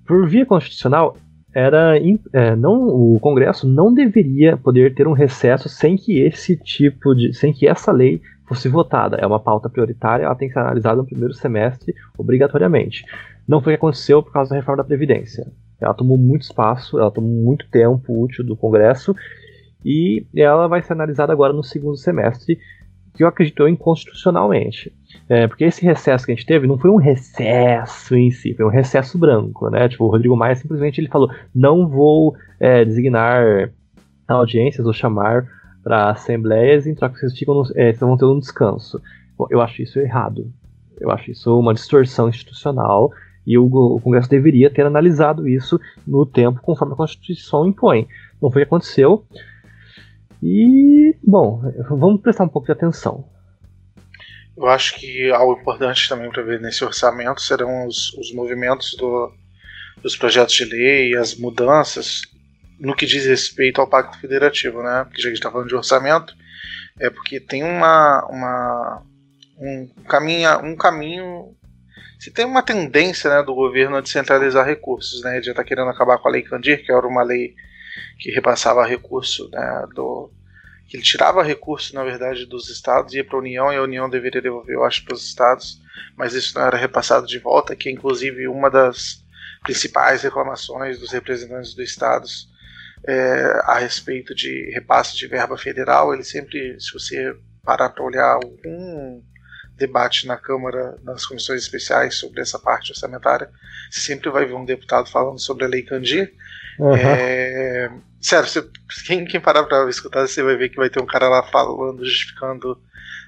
[0.06, 1.17] por via constitucional
[1.54, 1.96] era
[2.34, 7.34] é, não o Congresso não deveria poder ter um recesso sem que esse tipo de
[7.34, 9.17] sem que essa lei fosse votada.
[9.17, 13.06] É uma pauta prioritária, ela tem que ser analisada no primeiro semestre obrigatoriamente.
[13.48, 15.46] Não foi o que aconteceu por causa da reforma da previdência.
[15.80, 19.15] Ela tomou muito espaço, ela tomou muito tempo útil do Congresso
[19.84, 22.58] e ela vai ser analisada agora no segundo semestre,
[23.13, 24.91] que eu acredito inconstitucionalmente.
[25.30, 28.65] É, porque esse recesso que a gente teve não foi um recesso em si, foi
[28.65, 29.88] um recesso branco, né?
[29.88, 33.72] Tipo, o Rodrigo Maia simplesmente ele falou: não vou é, designar
[34.28, 35.46] audiências ou chamar
[35.84, 39.02] para assembleias em troca vocês, ficam no, é, vocês vão ter um descanso.
[39.38, 40.52] Bom, eu acho isso errado.
[41.00, 43.12] Eu acho isso uma distorção institucional
[43.46, 48.08] e o, o, Congresso deveria ter analisado isso no tempo conforme a Constituição impõe.
[48.41, 49.26] Não foi o que aconteceu.
[50.45, 53.25] E, bom, vamos prestar um pouco de atenção.
[54.58, 59.32] Eu acho que algo importante também para ver nesse orçamento serão os, os movimentos do,
[60.01, 62.23] dos projetos de lei, as mudanças
[62.77, 65.06] no que diz respeito ao Pacto Federativo, né?
[65.06, 66.36] Porque já que a gente está falando de orçamento,
[66.99, 69.03] é porque tem uma, uma
[69.58, 71.56] um caminho, um caminho
[72.19, 75.38] se tem uma tendência né, do governo a descentralizar recursos, né?
[75.38, 77.56] Ele já está querendo acabar com a lei Candir, que era uma lei
[78.17, 80.32] que repassava recurso né, do
[80.88, 84.10] que ele tirava recurso, na verdade, dos estados, ia para a União e a União
[84.10, 85.82] deveria devolver, eu acho, para os estados,
[86.15, 89.23] mas isso não era repassado de volta, que é inclusive uma das
[89.63, 92.49] principais reclamações dos representantes dos estados
[93.08, 96.13] é, a respeito de repasse de verba federal.
[96.13, 99.21] Ele sempre, se você parar para olhar algum
[99.76, 103.49] debate na Câmara, nas comissões especiais sobre essa parte orçamentária,
[103.89, 106.34] sempre vai ver um deputado falando sobre a Lei Candir.
[106.79, 106.95] Uhum.
[106.95, 108.71] É, sério,
[109.05, 112.05] quem, quem parar para escutar, você vai ver que vai ter um cara lá falando,
[112.05, 112.77] justificando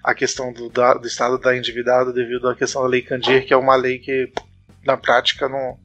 [0.04, 3.54] a questão do, da, do Estado da endividado devido à questão da Lei Candir, que
[3.54, 4.32] é uma lei que
[4.86, 5.78] na prática não,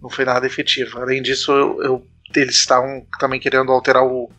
[0.00, 1.00] não foi nada efetiva.
[1.00, 4.30] Além disso, eu, eu eles estavam também querendo alterar o,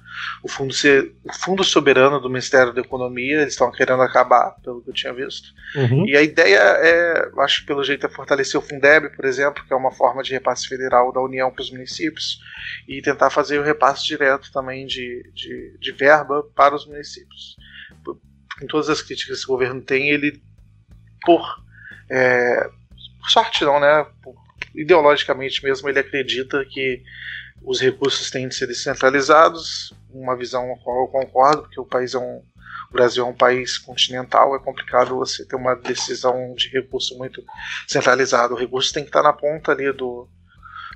[0.43, 4.81] o, fundo, ser, o fundo soberano do Ministério da Economia, eles estão querendo acabar, pelo
[4.81, 5.53] que eu tinha visto.
[5.75, 6.05] Uhum.
[6.07, 9.73] E a ideia é, acho que pelo jeito é fortalecer o Fundeb, por exemplo, que
[9.73, 12.39] é uma forma de repasse federal da União para os municípios,
[12.87, 17.55] e tentar fazer o repasse direto também de, de, de verba para os municípios.
[18.59, 20.41] Com todas as críticas que o governo tem, ele,
[21.23, 21.63] por,
[22.09, 22.69] é,
[23.19, 24.05] por sorte não, né?
[24.21, 24.35] Por,
[24.77, 27.01] ideologicamente mesmo, ele acredita que
[27.67, 31.85] os recursos têm de ser descentralizados, uma visão com a qual eu concordo, porque o
[31.85, 32.41] país é um,
[32.89, 37.43] o Brasil é um país continental, é complicado você ter uma decisão de recurso muito
[37.85, 38.53] centralizado.
[38.53, 40.29] O recurso tem que estar na ponta ali do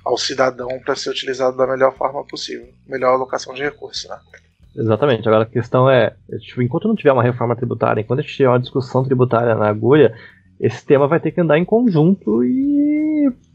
[0.02, 4.18] ao cidadão para ser utilizado da melhor forma possível, melhor alocação de recursos, né?
[4.74, 5.28] Exatamente.
[5.28, 8.48] Agora a questão é, tipo, enquanto não tiver uma reforma tributária, enquanto a gente tiver
[8.48, 10.16] uma discussão tributária na agulha,
[10.58, 12.91] esse tema vai ter que andar em conjunto e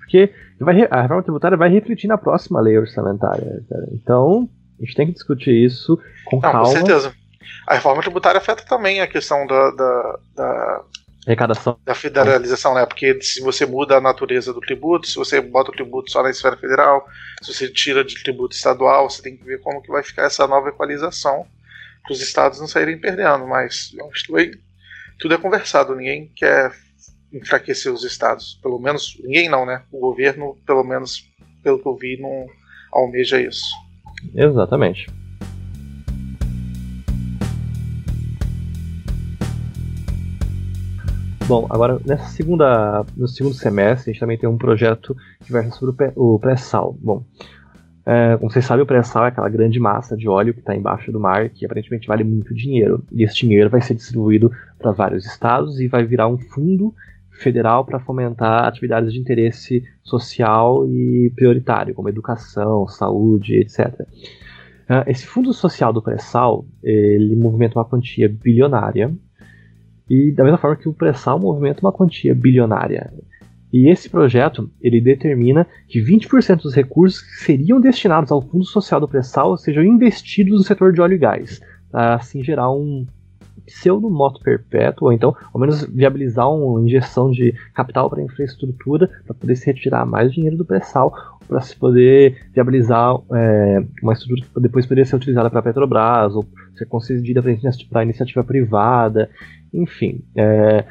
[0.08, 3.62] porque vai, a reforma tributária vai refletir na próxima lei orçamentária.
[3.70, 3.88] Cara.
[3.92, 6.62] Então, a gente tem que discutir isso com Não, calma.
[6.62, 7.14] Com certeza.
[7.68, 10.84] A reforma tributária afeta também a questão da, da, da
[11.26, 11.78] arrecadação.
[11.84, 12.86] Da federalização, né?
[12.86, 16.30] Porque se você muda a natureza do tributo, se você bota o tributo só na
[16.30, 17.06] esfera federal,
[17.42, 20.48] se você tira de tributo estadual, você tem que ver como que vai ficar essa
[20.48, 21.46] nova equalização
[22.04, 23.46] para os estados não saírem perdendo.
[23.46, 23.92] Mas
[25.20, 26.72] tudo é conversado, ninguém quer
[27.32, 28.60] enfraquecer os estados.
[28.62, 29.84] Pelo menos, ninguém não, né?
[29.92, 31.28] O governo, pelo menos,
[31.64, 32.48] pelo que eu vi, não
[32.92, 33.66] almeja isso.
[34.34, 35.08] Exatamente.
[41.48, 45.72] Bom, agora nessa segunda, no segundo semestre a gente também tem um projeto que versa
[45.72, 46.94] sobre o pré-sal.
[47.00, 47.24] Bom,
[48.06, 51.10] é, como vocês sabem, o pré-sal é aquela grande massa de óleo que está embaixo
[51.10, 53.02] do mar que aparentemente vale muito dinheiro.
[53.14, 56.94] E esse dinheiro vai ser distribuído para vários estados e vai virar um fundo
[57.38, 64.06] federal para fomentar atividades de interesse social e prioritário, como educação, saúde, etc.
[64.90, 69.14] Ah, esse fundo social do pré-sal, ele movimenta uma quantia bilionária,
[70.10, 73.12] e da mesma forma que o pré-sal movimenta uma quantia bilionária.
[73.72, 79.02] E esse projeto, ele determina que 20% dos recursos que seriam destinados ao fundo social
[79.02, 81.60] do pré-sal sejam investidos no setor de óleo e gás,
[81.92, 83.06] para assim gerar um
[83.68, 89.56] pseudo-moto perpétuo, ou então, ao menos, viabilizar uma injeção de capital para infraestrutura, para poder
[89.56, 91.14] se retirar mais dinheiro do pré-sal,
[91.48, 96.34] para se poder viabilizar é, uma estrutura que depois poderia ser utilizada para a Petrobras,
[96.34, 97.44] ou ser concedida
[97.90, 99.30] para iniciativa privada,
[99.74, 100.22] enfim.
[100.36, 100.86] É,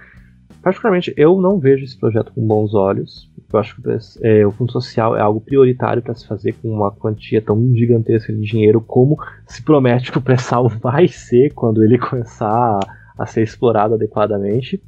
[0.63, 3.31] particularmente, eu não vejo esse projeto com bons olhos.
[3.53, 3.89] Eu acho que
[4.23, 8.33] é, o fundo social é algo prioritário para se fazer com uma quantia tão gigantesca
[8.33, 12.81] de dinheiro como se promete que o pré-sal vai ser quando ele começar a,
[13.19, 14.83] a ser explorado adequadamente.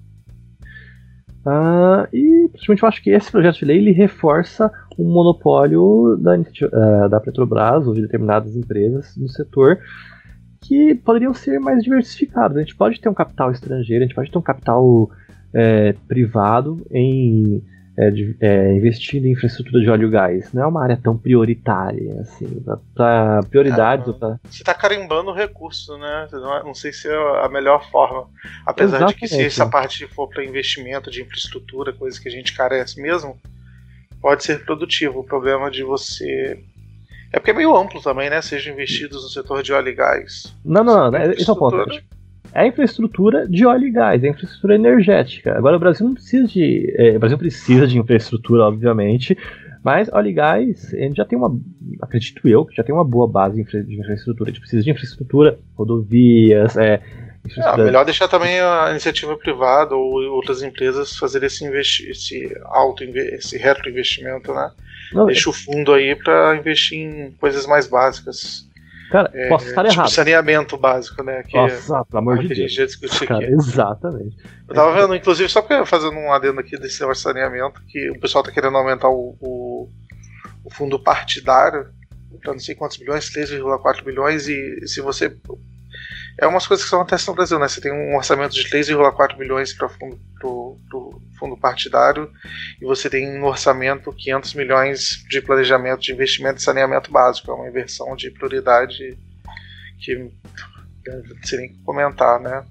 [1.46, 6.36] Uh, e principalmente eu acho que esse projeto de lei ele reforça o monopólio da,
[6.36, 9.78] uh, da Petrobras ou de determinadas empresas no setor
[10.60, 12.56] que poderiam ser mais diversificados.
[12.56, 15.08] A gente pode ter um capital estrangeiro, a gente pode ter um capital
[15.54, 17.62] é, privado em
[17.98, 20.52] é, de, é, investindo em infraestrutura de óleo e gás.
[20.52, 22.62] Não é uma área tão prioritária, assim,
[22.94, 24.08] para prioridades.
[24.08, 24.38] É, pra...
[24.44, 26.28] Você está carimbando o recurso, né?
[26.30, 28.28] Não, é, não, sei se é a melhor forma.
[28.64, 29.14] Apesar Exatamente.
[29.14, 33.02] de que se essa parte for para investimento de infraestrutura, coisa que a gente carece
[33.02, 33.36] mesmo,
[34.20, 35.18] pode ser produtivo.
[35.18, 36.62] O problema de você
[37.32, 38.40] é porque é meio amplo também, né?
[38.40, 40.54] Sejam investidos no setor de óleo e gás.
[40.64, 41.32] Não, não, não.
[41.32, 41.84] Esse é o ponto
[42.54, 45.56] é a infraestrutura de óleo e gás, é a infraestrutura energética.
[45.56, 46.94] Agora o Brasil não precisa de.
[46.96, 49.36] É, o Brasil precisa de infraestrutura, obviamente,
[49.82, 51.56] mas óleo e gás, gente já tem uma.
[52.02, 54.50] Acredito eu que já tem uma boa base de infraestrutura.
[54.50, 57.00] A gente precisa de infraestrutura, rodovias, é,
[57.56, 63.04] é, melhor deixar também a iniciativa privada ou outras empresas fazer esse, investi esse alto
[63.04, 64.70] esse retroinvestimento, né?
[65.12, 68.67] Não, Deixa o fundo aí para investir em coisas mais básicas.
[69.10, 70.10] Cara, é, posso estar tipo errado.
[70.10, 71.42] saneamento básico, né?
[71.42, 72.72] Que Nossa, pelo amor de Deus.
[72.72, 73.52] Discutir cara, aqui.
[73.54, 74.36] Exatamente.
[74.68, 78.20] Eu tava vendo, inclusive, só fazendo um adendo aqui desse negócio de saneamento, que o
[78.20, 79.88] pessoal tá querendo aumentar o, o,
[80.64, 81.86] o fundo partidário
[82.42, 85.34] para não sei quantos bilhões, 3,4 bilhões, e se você
[86.38, 87.66] é umas coisas que são acontecem no Brasil, né?
[87.66, 92.30] Você tem um orçamento de 3,4 bilhões para fundo, pro, pro fundo partidário
[92.80, 97.50] e você tem um orçamento 500 milhões de planejamento de investimento e saneamento básico.
[97.50, 99.18] É uma inversão de prioridade
[99.98, 102.64] que não sei nem comentar, né?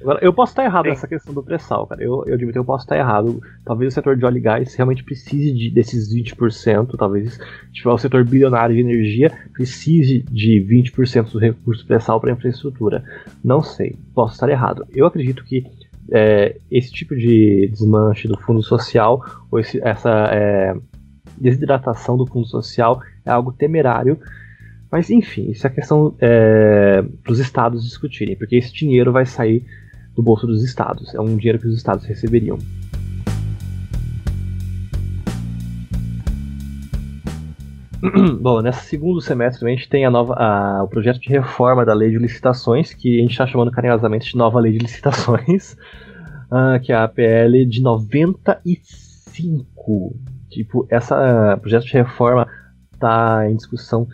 [0.00, 0.90] Agora, eu posso estar errado Sim.
[0.90, 2.02] nessa questão do pré-sal, cara.
[2.02, 3.40] Eu, eu admito, eu posso estar errado.
[3.64, 6.96] Talvez o setor de óleo e gás realmente precise de, desses 20%.
[6.96, 7.38] Talvez
[7.72, 13.04] tipo, o setor bilionário de energia precise de 20% do recurso pré-sal para infraestrutura.
[13.44, 14.86] Não sei, posso estar errado.
[14.90, 15.64] Eu acredito que
[16.10, 20.74] é, esse tipo de desmanche do fundo social, ou esse, essa é,
[21.38, 24.18] desidratação do fundo social, é algo temerário.
[24.90, 29.64] Mas enfim, isso é questão é, para os estados discutirem, porque esse dinheiro vai sair
[30.14, 31.14] do bolso dos estados.
[31.14, 32.58] É um dinheiro que os estados receberiam.
[38.40, 41.92] Bom, nesse segundo semestre a gente tem a nova, a, o projeto de reforma da
[41.92, 45.76] lei de licitações, que a gente está chamando carinhosamente de nova lei de licitações,
[46.50, 50.16] uh, que é a PL de 95.
[50.48, 52.48] Tipo, essa uh, projeto de reforma
[52.92, 54.08] está em discussão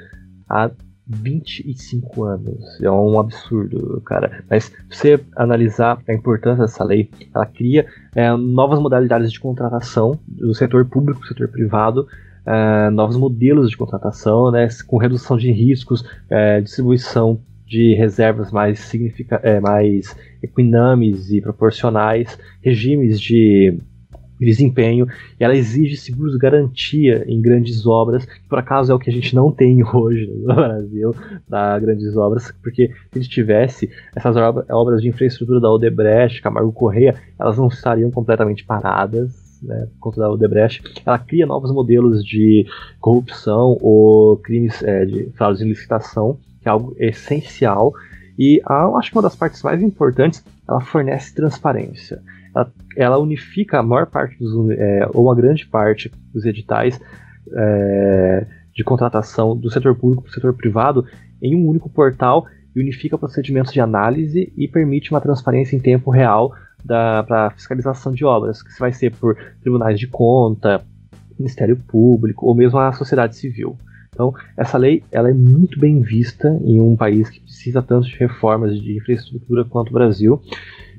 [0.48, 0.68] há
[1.06, 2.80] 25 anos.
[2.82, 4.44] É um absurdo, cara.
[4.50, 10.54] Mas você analisar a importância dessa lei, ela cria é, novas modalidades de contratação do
[10.54, 12.08] setor público do setor privado,
[12.44, 18.78] é, novos modelos de contratação, né, com redução de riscos, é, distribuição de reservas mais,
[18.78, 23.78] significa, é, mais equinames e proporcionais, regimes de
[24.44, 25.06] desempenho,
[25.38, 29.12] e ela exige seguros garantia em grandes obras, que por acaso é o que a
[29.12, 31.14] gente não tem hoje no Brasil,
[31.48, 36.72] para grandes obras, porque se a gente tivesse essas obras de infraestrutura da Odebrecht, Camargo
[36.72, 42.24] Correia, elas não estariam completamente paradas, né, por conta da Odebrecht, ela cria novos modelos
[42.24, 42.66] de
[43.00, 47.94] corrupção ou crimes é, de fraudes licitação, que é algo essencial,
[48.38, 52.20] e a, acho que uma das partes mais importantes, ela fornece transparência
[52.96, 57.00] ela, unifica a maior parte dos, é, ou uma grande parte dos editais
[57.52, 61.04] é, de contratação do setor público para o setor privado
[61.42, 66.10] em um único portal e unifica procedimentos de análise e permite uma transparência em tempo
[66.10, 66.52] real
[66.86, 70.84] para fiscalização de obras, que vai ser por tribunais de conta,
[71.38, 73.76] Ministério Público ou mesmo a sociedade civil.
[74.12, 78.16] Então, essa lei ela é muito bem vista em um país que precisa tanto de
[78.16, 80.40] reformas de infraestrutura quanto o Brasil.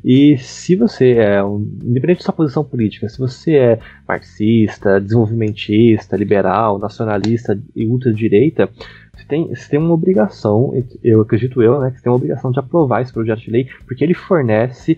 [0.04, 6.16] E se você é, um, independente da sua posição política, se você é marxista, desenvolvimentista,
[6.16, 8.70] liberal, nacionalista e ultradireita,
[9.14, 12.52] você tem, você tem uma obrigação, eu acredito eu, né, que você tem uma obrigação
[12.52, 14.98] de aprovar esse projeto de lei, porque ele fornece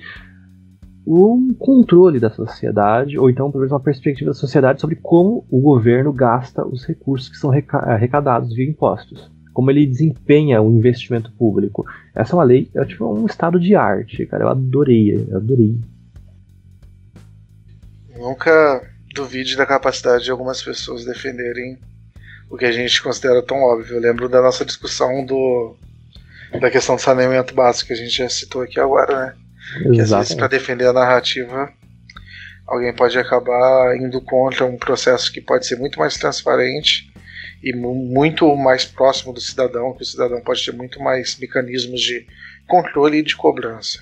[1.08, 5.60] um controle da sociedade, ou então, pelo menos, uma perspectiva da sociedade sobre como o
[5.60, 9.32] governo gasta os recursos que são arrecadados via impostos.
[9.54, 11.86] Como ele desempenha o investimento público.
[12.16, 14.44] Essa é uma lei, é tipo um estado de arte, cara.
[14.44, 15.78] Eu adorei, eu adorei.
[18.16, 18.82] Nunca
[19.14, 21.78] duvide da capacidade de algumas pessoas defenderem
[22.50, 23.96] o que a gente considera tão óbvio.
[23.96, 25.76] Eu lembro da nossa discussão do
[26.60, 29.36] da questão do saneamento básico que a gente já citou aqui agora, né?
[29.94, 31.72] Que às vezes para defender a narrativa
[32.66, 37.09] alguém pode acabar indo contra um processo que pode ser muito mais transparente
[37.64, 42.26] e muito mais próximo do cidadão, que o cidadão pode ter muito mais mecanismos de
[42.68, 44.00] controle e de cobrança.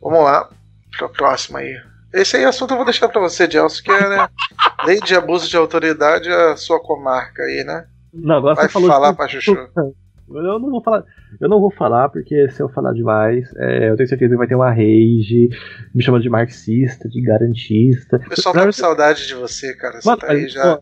[0.00, 0.48] Vamos lá
[0.96, 1.76] para o próximo aí.
[2.12, 4.28] Esse aí assunto eu vou deixar para você, Gelson, que é né,
[4.84, 7.86] lei de abuso de autoridade a sua comarca aí, né?
[8.12, 9.56] Não, agora Vai você falou falar pra Chuchu.
[10.34, 11.04] Eu não vou falar,
[11.40, 14.46] eu não vou falar porque se eu falar demais, é, eu tenho certeza que vai
[14.46, 15.50] ter uma rage,
[15.94, 18.16] me chamando de marxista, de garantista.
[18.16, 20.00] O pessoal tá com saudade de você, cara.
[20.00, 20.78] Você Mano, tá aí já ó,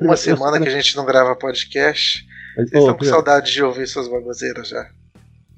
[0.00, 2.26] uma eu- semana que a gente não grava podcast.
[2.56, 4.86] mas, ó, estão com saudade de ouvir suas bagoseiras já.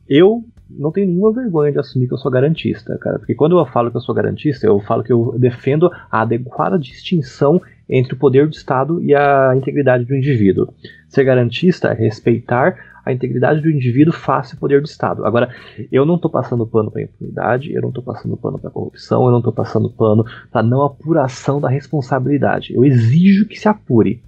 [0.08, 3.18] Eu não tenho nenhuma vergonha de assumir que eu sou garantista, cara.
[3.18, 6.78] Porque quando eu falo que eu sou garantista, eu falo que eu defendo a adequada
[6.78, 10.72] distinção entre o poder do Estado e a integridade do indivíduo.
[11.08, 15.24] Ser garantista é respeitar a integridade do indivíduo face ao poder do Estado.
[15.24, 15.48] Agora,
[15.90, 19.30] eu não estou passando pano para impunidade, eu não estou passando pano para corrupção, eu
[19.30, 22.74] não estou passando pano para não apuração da responsabilidade.
[22.74, 24.22] Eu exijo que se apure,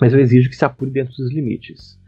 [0.00, 1.98] mas eu exijo que se apure dentro dos limites.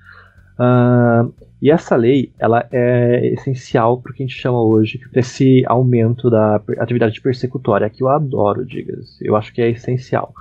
[0.59, 1.27] Ah,
[1.61, 6.29] e essa lei, ela é essencial para o que a gente chama hoje desse aumento
[6.29, 9.25] da atividade persecutória, que eu adoro, diga-se.
[9.27, 10.35] Eu acho que é essencial.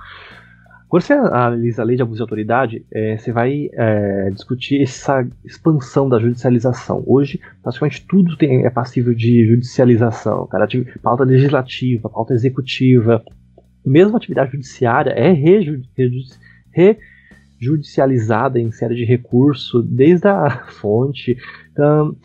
[0.88, 5.26] Quando você analisa a lei de abuso de autoridade, eh, você vai eh, discutir essa
[5.42, 7.02] expansão da judicialização.
[7.06, 10.46] Hoje, praticamente tudo tem- é passível de judicialização.
[10.48, 10.68] Cara,
[11.02, 13.22] pauta legislativa, pauta executiva,
[13.86, 16.36] mesmo atividade judiciária é reju- reju-
[17.62, 21.38] rejudicializada em série de recurso desde a fonte.
[21.70, 22.16] Então,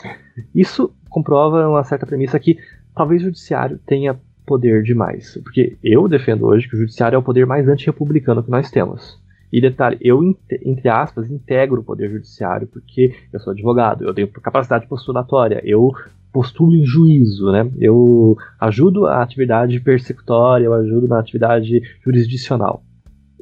[0.53, 2.57] isso comprova uma certa premissa que
[2.95, 5.39] talvez o judiciário tenha poder demais.
[5.43, 9.21] Porque eu defendo hoje que o judiciário é o poder mais antirrepublicano que nós temos.
[9.53, 10.19] E detalhe, eu,
[10.65, 15.93] entre aspas, integro o poder judiciário porque eu sou advogado, eu tenho capacidade postulatória, eu
[16.33, 17.69] postulo em juízo, né?
[17.79, 22.83] Eu ajudo a atividade persecutória, eu ajudo na atividade jurisdicional.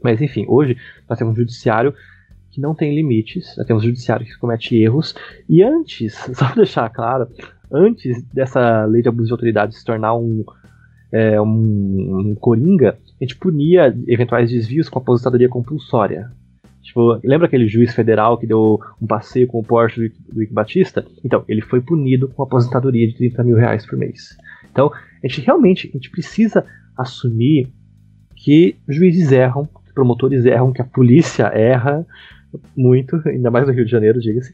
[0.06, 0.78] Mas enfim, hoje
[1.10, 1.94] nós temos um judiciário
[2.52, 5.16] que não tem limites, nós temos um judiciário que comete erros,
[5.50, 7.28] e antes, só pra deixar claro,
[7.72, 10.46] antes dessa lei de abuso de autoridade se tornar um,
[11.12, 16.30] é, um, um coringa, a gente punia eventuais desvios com aposentadoria compulsória.
[16.84, 21.04] Tipo, lembra aquele juiz federal que deu um passeio com o Porsche do Ike- Batista?
[21.24, 24.38] Então, ele foi punido com aposentadoria de 30 mil reais por mês.
[24.72, 26.64] Então, a gente realmente a gente precisa
[26.96, 27.70] assumir
[28.36, 32.06] que juízes erram, promotores erram, que a polícia erra
[32.76, 34.54] muito, ainda mais no Rio de Janeiro, diga-se,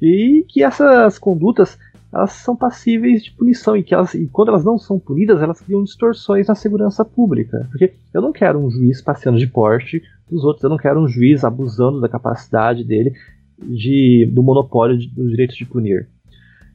[0.00, 1.78] e que essas condutas
[2.12, 5.62] elas são passíveis de punição e que elas, e quando elas não são punidas, elas
[5.62, 7.66] criam distorções na segurança pública.
[7.70, 11.08] Porque eu não quero um juiz passeando de porte dos outros, eu não quero um
[11.08, 13.14] juiz abusando da capacidade dele
[13.58, 16.06] de, do monopólio de, do direito de punir.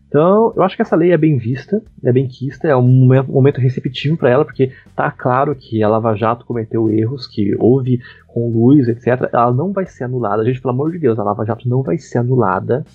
[0.08, 2.88] Então, eu acho que essa lei é bem vista, é bem quista, é um
[3.28, 8.00] momento, receptivo para ela, porque tá claro que a Lava Jato cometeu erros, que houve
[8.26, 9.30] com luz, etc.
[9.34, 11.98] Ela não vai ser anulada, gente, pelo amor de Deus, a Lava Jato não vai
[11.98, 12.86] ser anulada,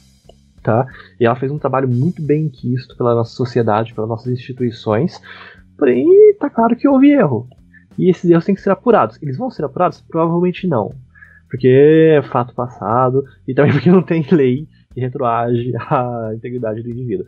[0.62, 0.86] tá?
[1.20, 5.20] E ela fez um trabalho muito bem quisto pela nossa sociedade, pelas nossas instituições,
[5.76, 6.06] porém,
[6.40, 7.46] tá claro que houve erro.
[7.98, 9.18] E esses erros têm que ser apurados.
[9.20, 10.00] Eles vão ser apurados?
[10.00, 10.94] Provavelmente não.
[11.50, 16.90] Porque é fato passado, e também porque não tem lei que retroage à integridade do
[16.90, 17.26] indivíduo.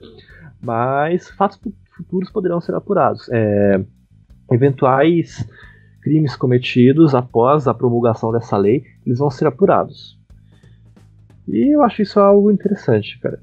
[0.60, 3.28] Mas fatos fu- futuros poderão ser apurados.
[3.30, 3.80] É,
[4.50, 5.46] eventuais
[6.02, 10.18] crimes cometidos após a promulgação dessa lei, eles vão ser apurados.
[11.48, 13.42] E eu acho isso algo interessante, cara.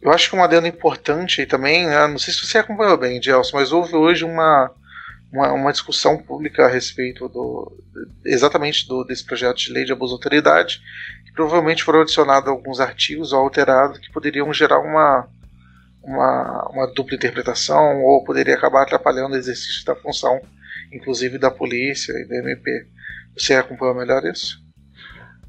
[0.00, 3.22] Eu acho que um adendo importante aí também, né, não sei se você acompanhou bem,
[3.22, 4.70] Gelson, mas houve hoje uma,
[5.32, 7.72] uma, uma discussão pública a respeito do
[8.24, 10.80] exatamente do, desse projeto de lei de abuso de autoridade,
[11.34, 15.28] provavelmente foram adicionados alguns artigos ou alterados que poderiam gerar uma,
[16.02, 20.40] uma, uma dupla interpretação ou poderia acabar atrapalhando o exercício da função,
[20.92, 22.86] inclusive da polícia e do MP.
[23.36, 24.62] Você acompanhou melhor isso?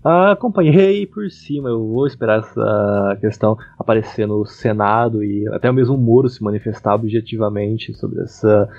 [0.04, 5.98] Acompanhei por cima, eu vou esperar essa questão aparecer no Senado e até mesmo o
[5.98, 8.70] Moro se manifestar objetivamente sobre essa,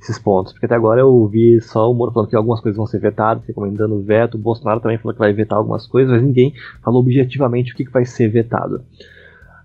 [0.00, 0.52] esses pontos.
[0.52, 3.44] Porque até agora eu ouvi só o Moro falando que algumas coisas vão ser vetadas,
[3.46, 7.72] recomendando veto, o Bolsonaro também falou que vai vetar algumas coisas, mas ninguém falou objetivamente
[7.72, 8.82] o que, que vai ser vetado.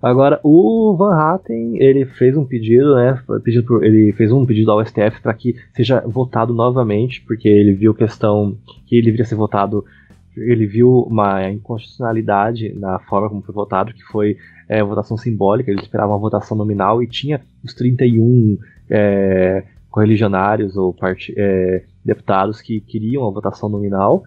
[0.01, 3.21] Agora, o Van Hatten, ele fez um pedido, né?
[3.43, 7.73] Pedido por, ele fez um pedido ao STF para que seja votado novamente, porque ele
[7.73, 8.57] viu questão
[8.87, 9.85] que ele deveria ser votado
[10.35, 15.81] ele viu uma inconstitucionalidade na forma como foi votado, que foi é, votação simbólica, ele
[15.81, 18.57] esperava uma votação nominal e tinha os 31
[18.89, 20.95] é, correligionários ou
[21.37, 24.23] é, deputados que queriam a votação nominal.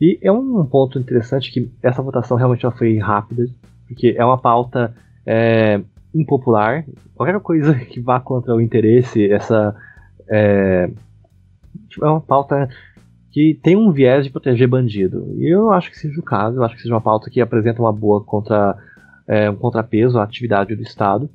[0.00, 3.46] E é um ponto interessante que essa votação realmente já foi rápida,
[3.86, 4.94] porque é uma pauta
[5.26, 5.82] é,
[6.14, 6.84] impopular.
[7.14, 9.74] Qualquer coisa que vá contra o interesse, essa
[10.30, 10.88] é,
[11.88, 12.68] tipo, é uma pauta
[13.30, 15.34] que tem um viés de proteger bandido.
[15.36, 17.82] E eu acho que seja o caso, eu acho que seja uma pauta que apresenta
[17.82, 18.76] uma boa contra,
[19.26, 21.28] é, um contrapeso à atividade do Estado.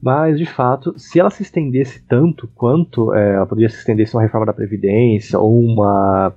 [0.00, 4.16] Mas, de fato, se ela se estendesse tanto quanto é, ela poderia se estender a
[4.16, 6.32] uma reforma da Previdência ou uma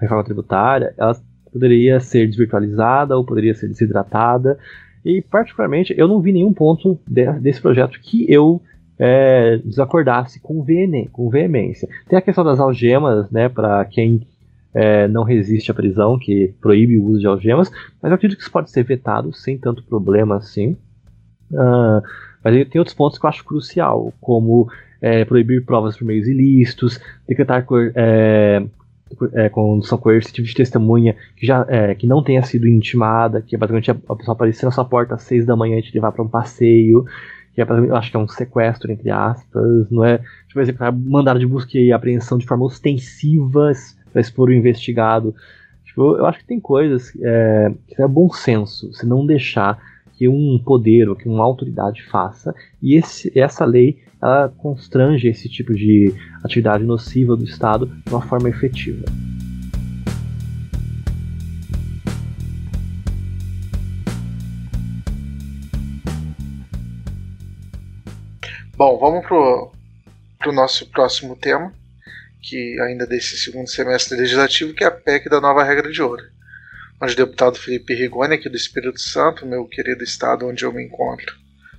[0.00, 1.16] reforma tributária, ela
[1.52, 4.58] poderia ser desvirtualizada ou poderia ser desidratada.
[5.04, 8.60] E, particularmente, eu não vi nenhum ponto de, desse projeto que eu
[8.98, 10.64] é, desacordasse com,
[11.12, 11.88] com veemência.
[12.08, 14.26] Tem a questão das algemas, né, para quem
[14.74, 17.70] é, não resiste à prisão, que proíbe o uso de algemas,
[18.02, 20.76] mas eu acredito que isso pode ser vetado sem tanto problema assim.
[21.50, 22.02] Uh,
[22.50, 24.68] mas tem outros pontos que eu acho crucial, como
[25.00, 28.62] é, proibir provas por meios ilícitos, decretar é,
[29.34, 33.58] é, condução coercitiva de testemunha que, já, é, que não tenha sido intimada, que é
[33.58, 36.22] basicamente a, pessoa aparecer na sua porta às seis da manhã e te levar para
[36.22, 37.04] um passeio,
[37.54, 40.20] que é, eu acho que é um sequestro, entre aspas, não é?
[40.46, 43.72] Tipo, exemplo, mandado de busca e apreensão de forma ostensiva
[44.12, 45.34] para expor o investigado.
[45.84, 49.78] Tipo, eu acho que tem coisas é, que é bom senso, se não deixar
[50.18, 52.52] que um poder ou que uma autoridade faça,
[52.82, 56.12] e esse, essa lei ela constrange esse tipo de
[56.42, 59.04] atividade nociva do Estado de uma forma efetiva.
[68.76, 69.70] Bom, vamos pro,
[70.40, 71.72] pro nosso próximo tema,
[72.42, 76.37] que ainda desse segundo semestre legislativo, que é a PEC da nova regra de ouro
[77.00, 80.84] onde o deputado Felipe Rigoni, aqui do Espírito Santo, meu querido estado onde eu me
[80.84, 81.36] encontro.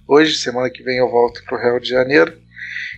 [0.07, 2.37] Hoje, semana que vem, eu volto para o Rio de Janeiro.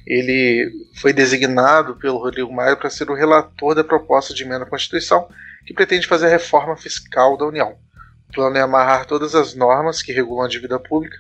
[0.06, 4.70] Ele foi designado pelo Rodrigo Maia para ser o relator da proposta de emenda à
[4.70, 5.28] Constituição
[5.66, 7.76] que pretende fazer a reforma fiscal da União.
[8.30, 11.18] O plano é amarrar todas as normas que regulam a dívida pública,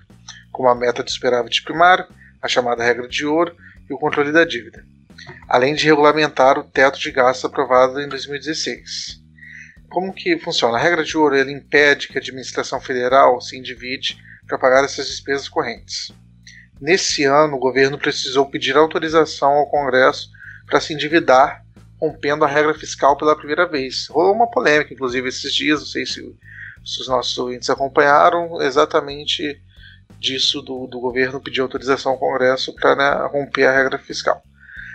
[0.52, 2.06] como a meta de superávit primário,
[2.42, 3.56] a chamada regra de ouro
[3.90, 4.84] e o controle da dívida,
[5.48, 9.21] além de regulamentar o teto de gastos aprovado em 2016
[9.92, 10.78] como que funciona?
[10.78, 14.18] A regra de ouro ele impede que a administração federal se endivide
[14.48, 16.12] para pagar essas despesas correntes.
[16.80, 20.30] Nesse ano, o governo precisou pedir autorização ao Congresso
[20.66, 21.64] para se endividar,
[22.00, 24.08] rompendo a regra fiscal pela primeira vez.
[24.08, 26.36] Rolou uma polêmica, inclusive, esses dias, não sei se,
[26.84, 29.62] se os nossos ouvintes acompanharam, exatamente
[30.18, 34.42] disso do, do governo pedir autorização ao Congresso para né, romper a regra fiscal.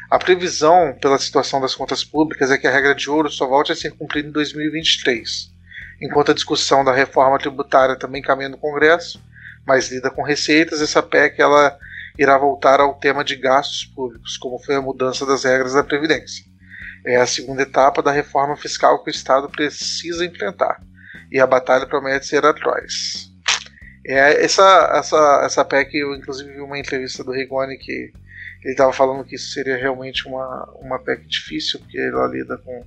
[0.09, 3.73] A previsão pela situação das contas públicas é que a regra de ouro só volte
[3.73, 5.51] a ser cumprida em 2023,
[6.01, 9.21] enquanto a discussão da reforma tributária também caminha no Congresso,
[9.67, 11.77] mas lida com receitas, essa PEC ela
[12.17, 16.45] irá voltar ao tema de gastos públicos, como foi a mudança das regras da Previdência.
[17.05, 20.81] É a segunda etapa da reforma fiscal que o Estado precisa enfrentar,
[21.33, 23.26] e a batalha promete ser atroz.
[24.09, 28.13] É, essa, essa, essa PEC, eu inclusive vi uma entrevista do Rigoni que
[28.63, 32.85] ele estava falando que isso seria realmente uma, uma PEC difícil, porque ela lida com.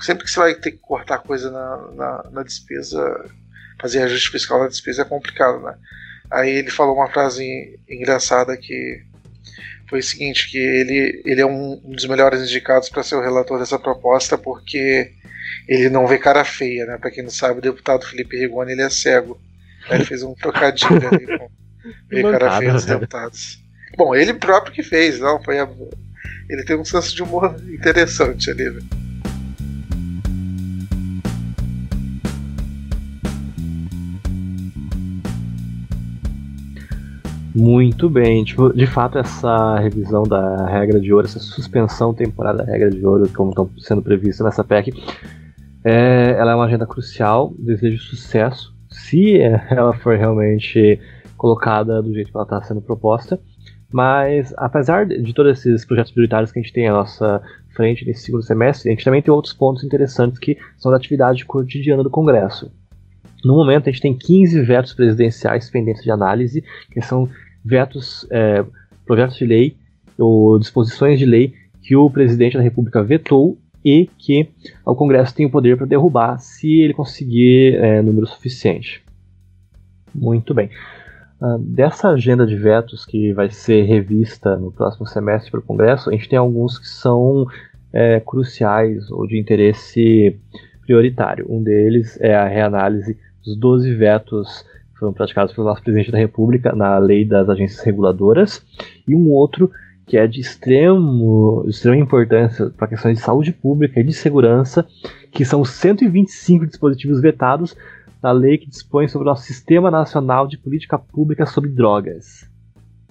[0.00, 3.30] Sempre que você vai ter que cortar coisa na, na, na despesa,
[3.78, 5.74] fazer ajuste fiscal na despesa é complicado, né?
[6.30, 9.02] Aí ele falou uma frase engraçada que
[9.88, 13.22] foi o seguinte, que ele, ele é um, um dos melhores indicados para ser o
[13.22, 15.12] relator dessa proposta porque
[15.68, 16.98] ele não vê cara feia, né?
[16.98, 19.40] Para quem não sabe, o deputado Felipe Rigoni ele é cego.
[19.90, 21.48] Ele fez um trocadilho ali com
[22.08, 22.94] ver cara dos né?
[22.94, 23.62] deputados.
[23.96, 25.42] Bom, ele próprio que fez, não?
[25.42, 25.68] Foi a...
[26.48, 28.80] Ele tem um senso de humor interessante ali, né?
[37.54, 42.70] Muito bem, tipo, de fato essa revisão da regra de ouro, essa suspensão temporária da
[42.70, 44.92] regra de ouro, como estão sendo prevista nessa PEC,
[45.82, 48.75] é, ela é uma agenda crucial, desejo sucesso,
[49.06, 49.38] se
[49.70, 51.00] ela for realmente
[51.36, 53.38] colocada do jeito que ela está sendo proposta.
[53.92, 57.40] Mas, apesar de todos esses projetos prioritários que a gente tem à nossa
[57.74, 61.44] frente nesse segundo semestre, a gente também tem outros pontos interessantes que são da atividade
[61.44, 62.72] cotidiana do Congresso.
[63.44, 67.28] No momento, a gente tem 15 vetos presidenciais pendentes de análise, que são
[67.64, 68.64] vetos, é,
[69.04, 69.76] projetos de lei
[70.18, 73.56] ou disposições de lei que o presidente da República vetou
[73.86, 74.48] e que
[74.84, 79.00] o Congresso tem o poder para derrubar se ele conseguir é, número suficiente.
[80.12, 80.68] Muito bem.
[81.40, 86.10] Uh, dessa agenda de vetos que vai ser revista no próximo semestre para o Congresso,
[86.10, 87.46] a gente tem alguns que são
[87.92, 90.36] é, cruciais ou de interesse
[90.80, 91.46] prioritário.
[91.48, 96.18] Um deles é a reanálise dos 12 vetos que foram praticados pelo nosso presidente da
[96.18, 98.64] República na lei das agências reguladoras,
[99.06, 99.70] e um outro
[100.06, 104.86] que é de, extremo, extrema importância para questões de saúde pública e de segurança,
[105.32, 107.76] que são os 125 dispositivos vetados
[108.22, 112.48] na lei que dispõe sobre o nosso Sistema Nacional de Política Pública sobre Drogas.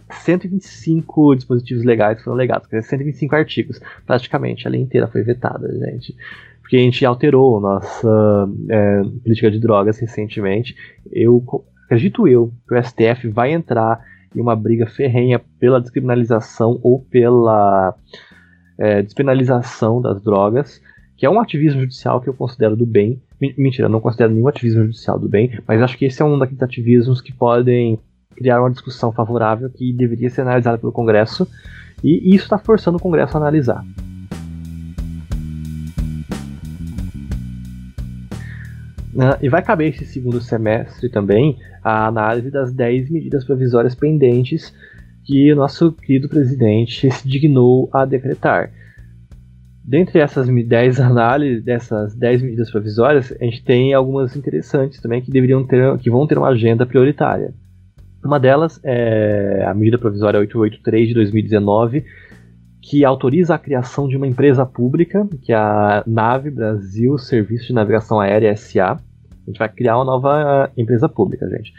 [0.10, 3.82] 125 dispositivos legais foram legados, quer dizer, 125 artigos.
[4.06, 6.16] Praticamente a lei inteira foi vetada, gente.
[6.62, 10.76] Porque a gente alterou nossa é, política de drogas recentemente.
[11.12, 11.44] Eu
[11.86, 14.00] acredito eu que o STF vai entrar
[14.36, 17.96] em uma briga ferrenha pela descriminalização ou pela
[18.78, 20.82] é, despenalização das drogas,
[21.18, 23.22] que é um ativismo judicial que eu considero do bem.
[23.40, 26.62] Mentira, não considero nenhum ativismo judicial do bem, mas acho que esse é um daqueles
[26.62, 28.00] ativismos que podem
[28.36, 31.48] criar uma discussão favorável que deveria ser analisada pelo Congresso,
[32.04, 33.84] e isso está forçando o Congresso a analisar.
[39.16, 44.76] Uh, e vai caber esse segundo semestre também a análise das 10 medidas provisórias pendentes
[45.24, 48.72] que o nosso querido presidente se dignou a decretar.
[49.82, 55.32] Dentre essas 10 análises, dessas 10 medidas provisórias, a gente tem algumas interessantes também que
[55.32, 57.54] deveriam ter, que vão ter uma agenda prioritária.
[58.24, 62.04] Uma delas é a medida provisória 883 de 2019,
[62.88, 67.74] que autoriza a criação de uma empresa pública, que é a Nave Brasil Serviço de
[67.74, 68.92] Navegação Aérea SA.
[68.92, 71.74] A gente vai criar uma nova empresa pública, gente.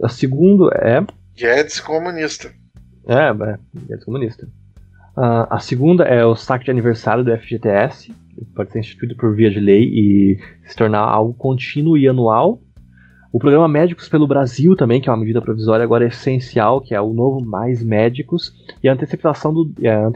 [0.00, 1.04] A segunda é.
[1.36, 2.52] Guedes comunista.
[3.08, 3.58] É, é
[3.88, 4.46] Guedes comunista.
[5.16, 9.34] Uh, a segunda é o saque de aniversário do FGTS, que pode ser instituído por
[9.34, 12.60] via de lei e se tornar algo contínuo e anual
[13.32, 17.00] o programa Médicos pelo Brasil também, que é uma medida provisória agora essencial, que é
[17.00, 18.52] o novo Mais Médicos,
[18.82, 20.06] e a antecipação do, a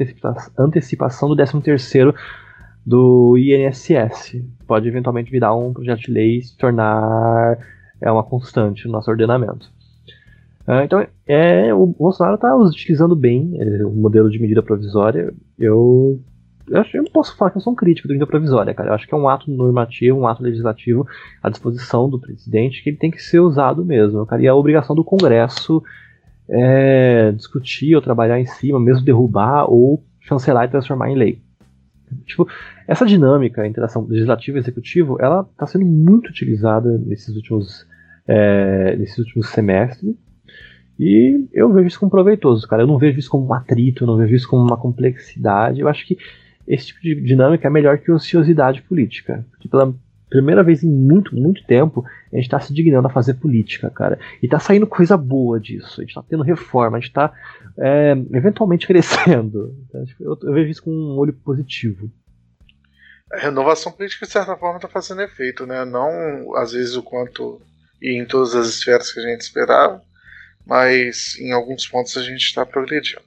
[0.58, 2.14] antecipação, do 13º
[2.84, 4.42] do INSS.
[4.66, 7.56] Pode eventualmente virar um projeto de lei e se tornar
[8.00, 9.72] é, uma constante no nosso ordenamento.
[10.66, 15.32] Uh, então, é, o Bolsonaro está utilizando bem é, o modelo de medida provisória.
[15.58, 16.18] Eu
[16.68, 18.90] eu, acho, eu posso falar que eu sou um crítico da medida provisória, cara.
[18.90, 21.06] Eu acho que é um ato normativo, um ato legislativo
[21.42, 24.42] à disposição do presidente que ele tem que ser usado mesmo, cara.
[24.42, 25.82] E a obrigação do Congresso
[26.48, 31.42] é discutir ou trabalhar em cima, mesmo derrubar ou chancelar e transformar em lei.
[32.24, 32.46] Tipo,
[32.86, 37.86] essa dinâmica entre ação legislativa e executivo, ela está sendo muito utilizada nesses últimos,
[38.26, 40.14] é, nesses últimos semestres.
[40.98, 42.82] E eu vejo isso como proveitoso, cara.
[42.82, 45.80] Eu não vejo isso como um atrito, eu não vejo isso como uma complexidade.
[45.80, 46.16] Eu acho que
[46.66, 49.44] esse tipo de dinâmica é melhor que ociosidade política.
[49.50, 49.94] Porque pela
[50.28, 54.18] primeira vez em muito, muito tempo, a gente está se dignando a fazer política, cara.
[54.42, 56.00] E está saindo coisa boa disso.
[56.00, 57.32] A gente está tendo reforma, a gente está
[57.78, 59.76] é, eventualmente crescendo.
[59.88, 62.10] Então, eu, eu, vejo isso com um olho positivo.
[63.32, 65.84] A renovação política, de certa forma, está fazendo efeito, né?
[65.84, 67.60] Não, às vezes, o quanto
[68.04, 70.02] e em todas as esferas que a gente esperava,
[70.66, 73.22] mas em alguns pontos a gente está progredindo.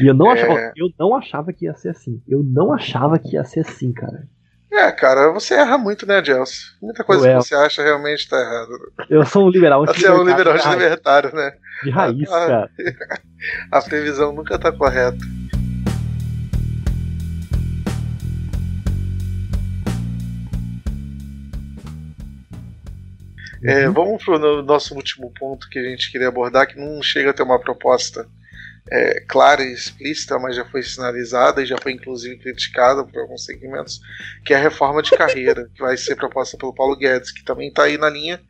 [0.00, 0.40] E eu não, é...
[0.40, 2.22] achava, eu não achava que ia ser assim.
[2.26, 4.26] Eu não achava que ia ser assim, cara.
[4.72, 6.54] É, cara, você erra muito, né, Gelson?
[6.80, 8.72] Muita coisa que você acha realmente tá errada.
[9.10, 11.52] Eu sou um liberal Você é um liberal de libertário, né?
[11.82, 12.70] De raiz, a, cara.
[13.70, 15.18] A previsão nunca tá correta.
[23.62, 23.92] É, uhum.
[23.92, 27.42] vamos pro nosso último ponto que a gente queria abordar, que não chega a ter
[27.42, 28.26] uma proposta
[28.88, 33.44] é, clara e explícita, mas já foi sinalizada e já foi inclusive criticada por alguns
[33.44, 34.00] segmentos,
[34.44, 37.68] que é a reforma de carreira, que vai ser proposta pelo Paulo Guedes, que também
[37.68, 38.40] está aí na linha.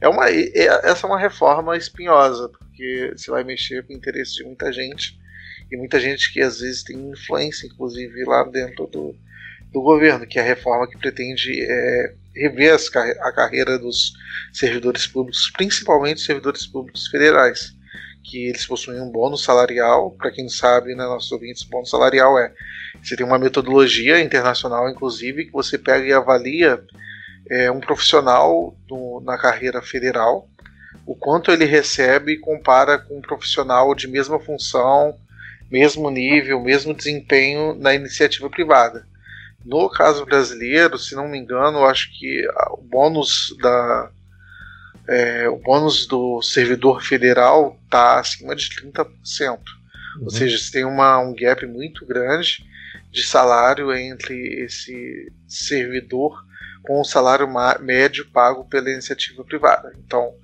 [0.00, 0.50] É uma, é,
[0.84, 5.18] essa é uma reforma espinhosa, porque você vai mexer com o interesse de muita gente,
[5.70, 9.14] e muita gente que às vezes tem influência, inclusive, lá dentro do,
[9.72, 14.14] do governo, que é a reforma que pretende é, rever as, a carreira dos
[14.52, 17.76] servidores públicos, principalmente servidores públicos federais
[18.28, 20.10] que eles possuem um bônus salarial.
[20.12, 22.52] Para quem não sabe, né, nossos ouvintes, bônus salarial é
[23.02, 26.82] você tem uma metodologia internacional, inclusive, que você pega e avalia
[27.48, 30.48] é, um profissional do, na carreira federal,
[31.06, 35.14] o quanto ele recebe e compara com um profissional de mesma função,
[35.70, 39.06] mesmo nível, mesmo desempenho na iniciativa privada.
[39.64, 44.10] No caso brasileiro, se não me engano, acho que o bônus da,
[45.08, 49.08] é, o bônus do servidor federal está acima de 30%.
[49.48, 50.24] Uhum.
[50.24, 52.66] Ou seja, você tem uma, um gap muito grande
[53.10, 56.44] de salário entre esse servidor
[56.82, 57.48] com o salário
[57.80, 59.92] médio pago pela iniciativa privada.
[60.04, 60.34] Então,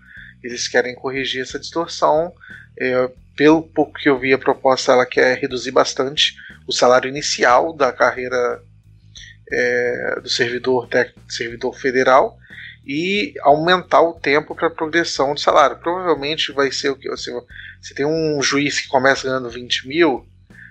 [0.43, 2.33] eles querem corrigir essa distorção.
[2.79, 6.35] É, pelo pouco que eu vi, a proposta ela quer reduzir bastante
[6.67, 8.63] o salário inicial da carreira
[9.53, 10.89] é, do servidor,
[11.29, 12.39] servidor federal
[12.87, 15.79] e aumentar o tempo para progressão de salário.
[15.79, 17.33] Provavelmente vai ser o que você,
[17.81, 20.27] você tem um juiz que começa ganhando 20 mil,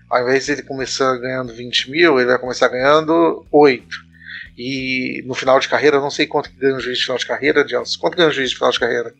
[0.09, 3.87] ao invés de ele começar ganhando 20 mil, ele vai começar ganhando 8.
[4.57, 7.17] E no final de carreira, eu não sei quanto que ganha um juiz de final
[7.17, 7.99] de carreira, Gelson.
[7.99, 9.13] Quanto ganha um juiz de final de carreira?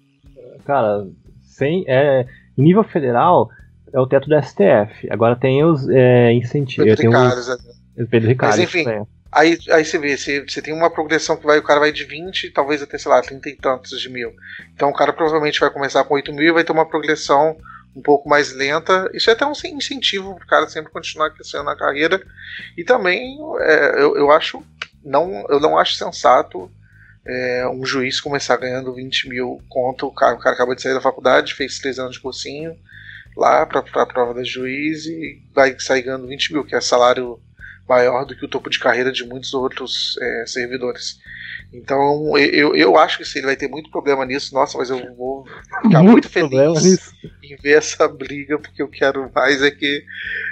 [0.66, 1.08] Cara,
[1.42, 3.50] sem, é, nível federal,
[3.92, 5.10] é o teto do STF.
[5.10, 6.86] Agora tem os é, incentivos.
[6.86, 8.06] Pedro Ricardo, os, é.
[8.06, 8.52] Pedro Ricardo.
[8.52, 8.86] Mas enfim,
[9.34, 12.04] aí, aí você vê, você, você tem uma progressão que vai, o cara vai de
[12.04, 14.34] 20, talvez até, sei lá, 30 e tantos de mil.
[14.74, 17.58] Então o cara provavelmente vai começar com 8 mil e vai ter uma progressão
[17.96, 19.10] um pouco mais lenta.
[19.14, 22.22] Isso é até um incentivo para o cara sempre continuar crescendo na carreira.
[22.78, 24.64] E também é, eu, eu acho
[25.04, 26.72] não, eu não acho sensato
[27.26, 30.08] é, um juiz começar ganhando 20 mil conto.
[30.08, 32.78] O cara, o cara acaba de sair da faculdade, fez 3 anos de cursinho,
[33.36, 37.40] lá para a prova da juiz e vai sair ganhando 20 mil, que é salário
[37.88, 41.20] maior do que o topo de carreira de muitos outros é, servidores.
[41.74, 45.16] Então eu, eu acho que se ele vai ter muito problema nisso, nossa, mas eu
[45.16, 45.46] vou
[45.84, 47.12] ficar muito, muito feliz
[47.42, 50.04] em ver essa briga, porque eu quero mais é que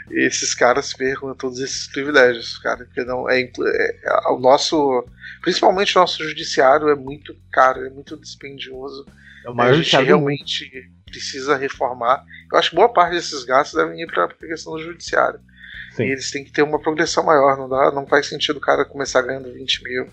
[0.09, 5.05] esses caras percam todos esses privilégios, cara, porque não é, é, é o nosso,
[5.41, 9.05] principalmente o nosso judiciário é muito caro, é muito dispendioso.
[9.45, 12.23] É o maior a gente realmente precisa reformar.
[12.51, 15.39] Eu acho que boa parte desses gastos devem ir para a questão do judiciário.
[15.91, 16.03] Sim.
[16.03, 18.85] E eles têm que ter uma progressão maior, não dá, não faz sentido o cara
[18.85, 20.07] começar ganhando 20 mil.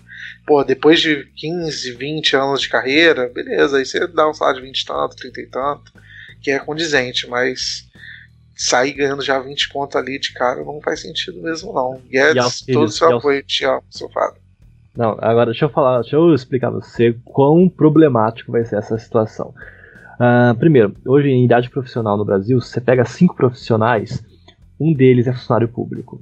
[0.45, 4.67] Pô, depois de 15, 20 anos de carreira, beleza, aí você dá um salário de
[4.67, 5.93] 20 e tanto, 30 e tanto,
[6.41, 7.87] que é condizente, mas
[8.55, 12.01] sair ganhando já 20 conto ali de cara não faz sentido mesmo não.
[12.09, 14.41] Guedes, e todo o seu apoio, te amo, seu Fábio.
[14.97, 18.97] Não, agora deixa eu falar, deixa eu explicar pra você quão problemático vai ser essa
[18.97, 19.53] situação.
[20.19, 24.21] Uh, primeiro, hoje em idade profissional no Brasil, você pega cinco profissionais,
[24.79, 26.21] um deles é funcionário público.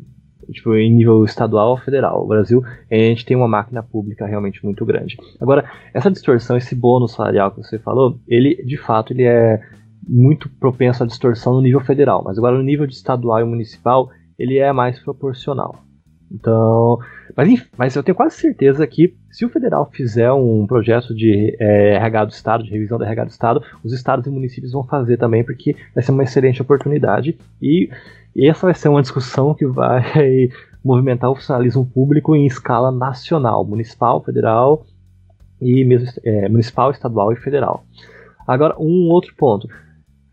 [0.51, 2.23] Tipo, em nível estadual ou federal.
[2.23, 5.17] O Brasil, a gente tem uma máquina pública realmente muito grande.
[5.41, 9.61] Agora, essa distorção, esse bônus salarial que você falou, ele, de fato, ele é
[10.07, 12.23] muito propenso à distorção no nível federal.
[12.23, 15.83] Mas agora, no nível de estadual e municipal, ele é mais proporcional.
[16.31, 16.97] Então,
[17.35, 21.95] mas, mas eu tenho quase certeza que se o federal fizer um projeto de é,
[21.95, 25.17] RH do Estado, de revisão do RH do Estado, os estados e municípios vão fazer
[25.17, 27.37] também, porque vai ser uma excelente oportunidade.
[27.61, 27.89] E,
[28.37, 30.49] e essa vai ser uma discussão que vai
[30.85, 34.85] movimentar o funcionalismo público em escala nacional, municipal, federal
[35.59, 37.83] e mesmo é, municipal, estadual e federal.
[38.47, 39.67] Agora, um outro ponto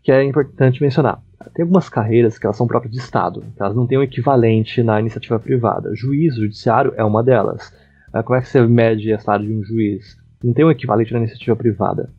[0.03, 1.19] que é importante mencionar.
[1.55, 4.99] Tem algumas carreiras que elas são próprias de Estado, elas não têm um equivalente na
[4.99, 5.89] iniciativa privada.
[5.95, 7.73] Juiz, judiciário é uma delas.
[8.23, 10.15] Como é que você mede a salário de um juiz?
[10.43, 12.09] Não tem um equivalente na iniciativa privada.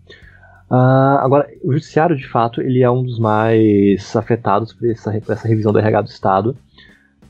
[0.70, 5.32] Uh, agora, o judiciário, de fato, ele é um dos mais afetados por essa, por
[5.32, 6.56] essa revisão do RH do Estado.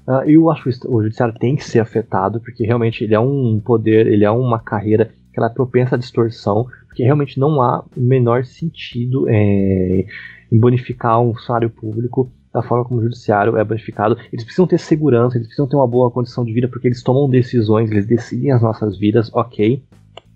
[0.07, 3.61] Uh, eu acho que o judiciário tem que ser afetado, porque realmente ele é um
[3.63, 7.85] poder, ele é uma carreira que ela é propensa à distorção, porque realmente não há
[7.95, 10.07] o menor sentido é,
[10.51, 14.17] em bonificar um salário público da forma como o judiciário é bonificado.
[14.33, 17.29] Eles precisam ter segurança, eles precisam ter uma boa condição de vida, porque eles tomam
[17.29, 19.85] decisões, eles decidem as nossas vidas, ok.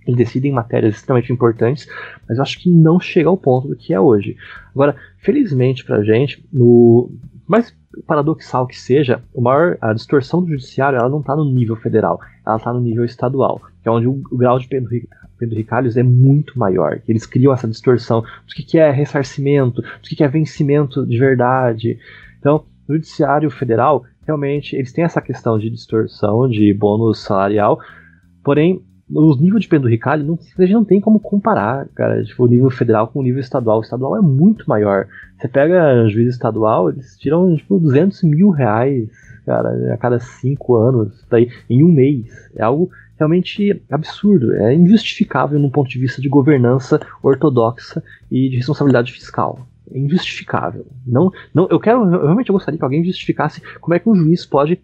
[0.07, 1.89] Eles decidem matérias extremamente importantes,
[2.29, 4.37] mas eu acho que não chega ao ponto do que é hoje.
[4.75, 7.11] Agora, felizmente pra gente, no
[7.47, 7.75] mais
[8.07, 12.57] paradoxal que seja, maior, a distorção do judiciário ela não está no nível federal, ela
[12.57, 14.69] está no nível estadual, que é onde o, o grau de
[15.39, 17.01] penduricalhos é muito maior.
[17.09, 21.19] Eles criam essa distorção do que, que é ressarcimento, do que, que é vencimento de
[21.19, 21.99] verdade.
[22.39, 27.81] Então, no judiciário federal, realmente, eles têm essa questão de distorção, de bônus salarial,
[28.45, 28.81] porém,
[29.13, 32.71] o nível de penduricalho não, a gente não tem como comparar, cara, tipo, o nível
[32.71, 33.79] federal com o nível estadual.
[33.79, 35.07] O estadual é muito maior.
[35.37, 39.09] Você pega juiz estadual, eles tiram, tipo, 200 mil reais,
[39.45, 42.51] cara, a cada cinco anos, daí, em um mês.
[42.55, 48.57] É algo realmente absurdo, é injustificável num ponto de vista de governança ortodoxa e de
[48.57, 49.67] responsabilidade fiscal.
[49.93, 50.87] É injustificável.
[51.07, 54.47] Não, não, eu quero, eu realmente gostaria que alguém justificasse como é que um juiz
[54.47, 54.81] pode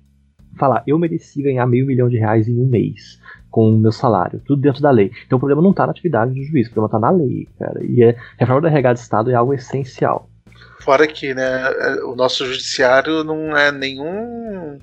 [0.59, 3.21] falar, eu mereci ganhar meio milhão de reais em um mês
[3.57, 5.11] com o meu salário, tudo dentro da lei.
[5.27, 7.83] Então o problema não está na atividade do juiz, o problema está na lei, cara.
[7.83, 10.29] E é, a reforma da regada de Estado é algo essencial.
[10.81, 11.71] Fora que, né,
[12.05, 14.79] o nosso judiciário não é nenhum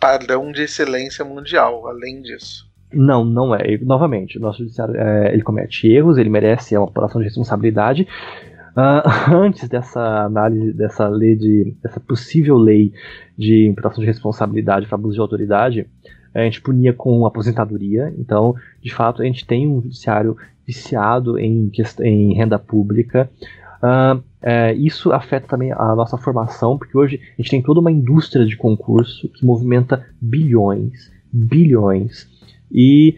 [0.00, 2.68] padrão de excelência mundial, além disso.
[2.92, 3.74] Não, não é.
[3.74, 8.08] E, novamente, o nosso judiciário é, ele comete erros, ele merece uma apuração de responsabilidade.
[8.72, 12.92] Uh, antes dessa análise dessa lei de dessa possível lei
[13.36, 15.86] de imputação de responsabilidade para abuso de autoridade,
[16.34, 18.12] a gente punia com aposentadoria.
[18.18, 21.70] Então, de fato, a gente tem um judiciário viciado em,
[22.00, 23.30] em renda pública.
[23.82, 27.90] Uh, é, isso afeta também a nossa formação, porque hoje a gente tem toda uma
[27.90, 32.28] indústria de concurso que movimenta bilhões bilhões.
[32.70, 33.16] E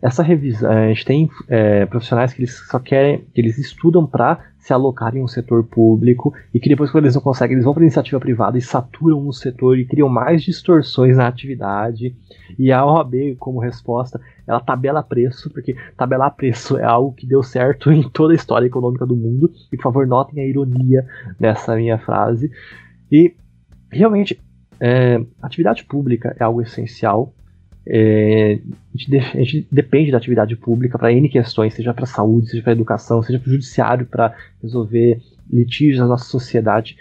[0.00, 4.38] essa revisão, a gente tem é, profissionais que eles só querem, que eles estudam para
[4.56, 7.74] se alocarem em um setor público e que depois, quando eles não conseguem, eles vão
[7.74, 12.14] para iniciativa privada e saturam o setor e criam mais distorções na atividade.
[12.56, 17.42] E a OAB, como resposta, ela tabela preço, porque tabelar preço é algo que deu
[17.42, 19.50] certo em toda a história econômica do mundo.
[19.72, 21.04] E por favor, notem a ironia
[21.40, 22.52] nessa minha frase.
[23.10, 23.34] E
[23.90, 24.40] realmente,
[24.78, 27.34] é, atividade pública é algo essencial
[27.90, 28.60] é,
[28.94, 32.50] a, gente de, a, gente depende da atividade pública para N questões, seja para saúde,
[32.50, 35.20] seja para educação, seja para o judiciário para resolver
[35.50, 36.96] litígios na nossa sociedade.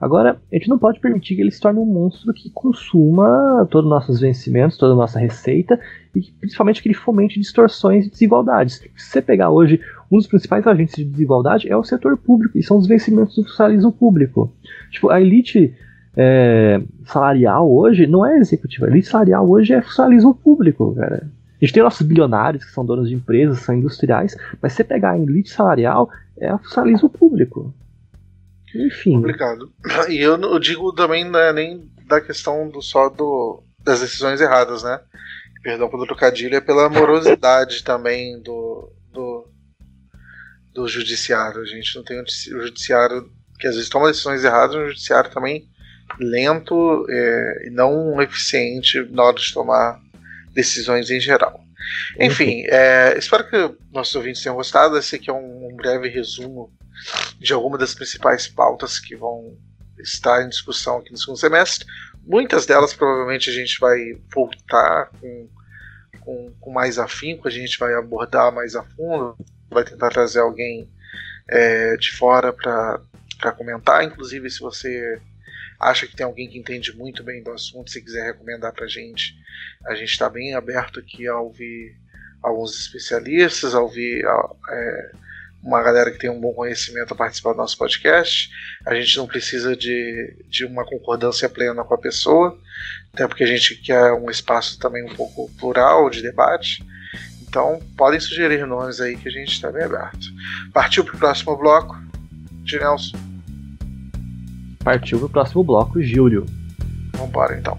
[0.00, 3.84] Agora, a gente não pode permitir que ele se torne um monstro que consuma todos
[3.84, 5.78] os nossos vencimentos, toda a nossa receita
[6.14, 8.76] e principalmente que ele fomente distorções e desigualdades.
[8.76, 9.78] Se você pegar hoje,
[10.10, 13.46] um dos principais agentes de desigualdade é o setor público e são os vencimentos do
[13.46, 14.50] socialismo público.
[14.90, 15.74] Tipo, a elite
[16.22, 18.86] é, salarial hoje não é executiva.
[18.86, 21.22] A elite salarial hoje é funcionalismo público, cara.
[21.24, 25.12] A gente tem nossos bilionários que são donos de empresas, são industriais, mas você pegar
[25.12, 27.74] a elite salarial, é funcionalismo público.
[28.74, 29.14] Enfim.
[29.14, 29.72] Complicado.
[30.10, 34.42] E eu, eu digo também não é nem da questão do só do, das decisões
[34.42, 35.00] erradas, né?
[35.62, 39.48] Perdão pelo trocadilho, é pela morosidade também do, do,
[40.74, 41.62] do judiciário.
[41.62, 45.68] A gente não tem o judiciário que às vezes toma decisões erradas, o judiciário também
[46.18, 50.00] lento é, e não eficiente na hora de tomar
[50.52, 51.60] decisões em geral.
[52.18, 54.96] Enfim, é, espero que nossos ouvintes tenham gostado.
[54.98, 56.72] Esse aqui é um, um breve resumo
[57.38, 59.56] de algumas das principais pautas que vão
[59.98, 61.86] estar em discussão aqui no segundo semestre.
[62.22, 63.98] Muitas delas provavelmente a gente vai
[64.32, 65.48] voltar com,
[66.20, 69.36] com, com mais afinco, a gente vai abordar mais a fundo,
[69.70, 70.88] vai tentar trazer alguém
[71.48, 74.04] é, de fora para comentar.
[74.04, 75.20] Inclusive, se você
[75.80, 78.88] acha que tem alguém que entende muito bem do assunto, se quiser recomendar para a
[78.88, 79.34] gente,
[79.86, 81.96] a gente está bem aberto aqui a ouvir
[82.42, 84.22] alguns especialistas, a ouvir
[84.68, 85.12] é,
[85.62, 88.50] uma galera que tem um bom conhecimento a participar do nosso podcast.
[88.86, 92.58] A gente não precisa de, de uma concordância plena com a pessoa,
[93.12, 96.84] até porque a gente quer um espaço também um pouco plural de debate.
[97.42, 100.26] Então, podem sugerir nomes aí que a gente está bem aberto.
[100.72, 101.98] Partiu para o próximo bloco.
[102.62, 103.29] De Nelson
[104.82, 106.46] partiu pro próximo bloco, Júlio.
[107.16, 107.76] Vambora então.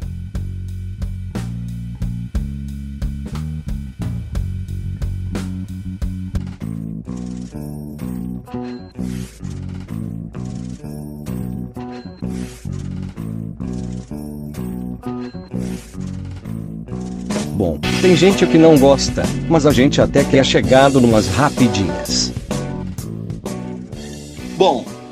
[17.53, 22.30] Bom, tem gente que não gosta, mas a gente até que é chegado numas rapidinhas.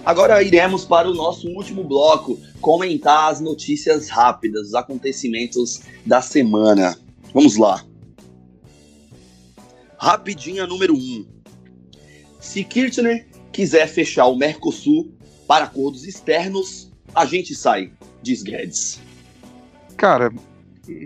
[0.10, 6.98] Agora iremos para o nosso último bloco, comentar as notícias rápidas, os acontecimentos da semana.
[7.32, 7.86] Vamos lá.
[10.00, 10.98] Rapidinha número 1.
[10.98, 11.28] Um.
[12.40, 15.14] Se Kirchner quiser fechar o Mercosul
[15.48, 17.94] para acordos externos, a gente sai,
[18.24, 19.00] diz Guedes.
[19.96, 20.34] Cara,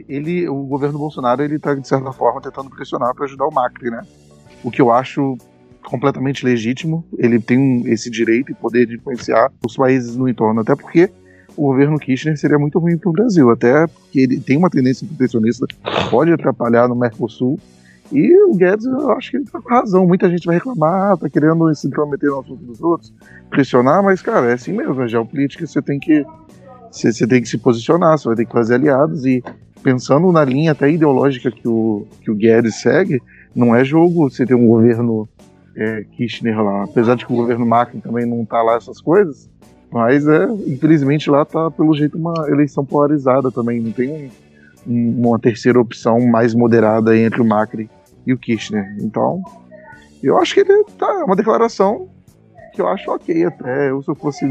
[0.07, 3.91] ele, o governo Bolsonaro, ele tá de certa forma tentando pressionar para ajudar o Macri,
[3.91, 4.07] né?
[4.63, 5.37] O que eu acho
[5.85, 7.03] completamente legítimo.
[7.17, 11.09] Ele tem esse direito e poder de influenciar os países no entorno, até porque
[11.55, 15.07] o governo Kirchner seria muito ruim para o Brasil, até porque ele tem uma tendência
[15.07, 15.65] protecionista,
[16.09, 17.59] pode atrapalhar no Mercosul.
[18.11, 20.05] E o Guedes, eu acho que ele tá com razão.
[20.05, 23.13] Muita gente vai reclamar, tá querendo se intrometer no assunto dos outros,
[23.49, 25.01] pressionar, mas, cara, é assim mesmo.
[25.01, 26.23] A geopolítica você tem que.
[26.91, 29.25] Você, você tem que se posicionar, você vai ter que fazer aliados.
[29.25, 29.43] E
[29.81, 33.21] pensando na linha até ideológica que o, que o Guedes segue,
[33.55, 35.27] não é jogo você ter um governo
[35.75, 36.83] é, Kirchner lá.
[36.83, 39.49] Apesar de que o governo Macri também não tá lá essas coisas,
[39.91, 43.79] mas é, infelizmente lá tá pelo jeito uma eleição polarizada também.
[43.79, 44.31] Não tem
[44.87, 47.89] um, uma terceira opção mais moderada entre o Macri
[48.25, 48.95] e o Kirchner.
[49.01, 49.41] Então,
[50.21, 52.09] eu acho que ele tá é uma declaração
[52.73, 53.89] que eu acho ok até.
[53.89, 54.45] Eu se eu fosse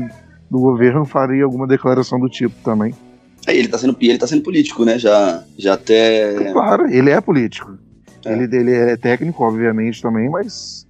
[0.51, 2.95] do governo faria alguma declaração do tipo também.
[3.47, 4.99] Aí ele tá sendo ele tá sendo político, né?
[4.99, 7.77] Já já até Claro, ele é político.
[8.25, 8.33] É.
[8.33, 10.87] Ele, ele é técnico, obviamente, também, mas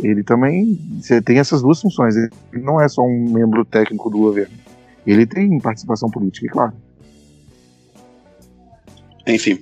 [0.00, 2.16] ele também você tem essas duas funções.
[2.16, 4.54] Ele não é só um membro técnico do governo.
[5.06, 6.72] Ele tem participação política, é claro.
[9.26, 9.60] Enfim.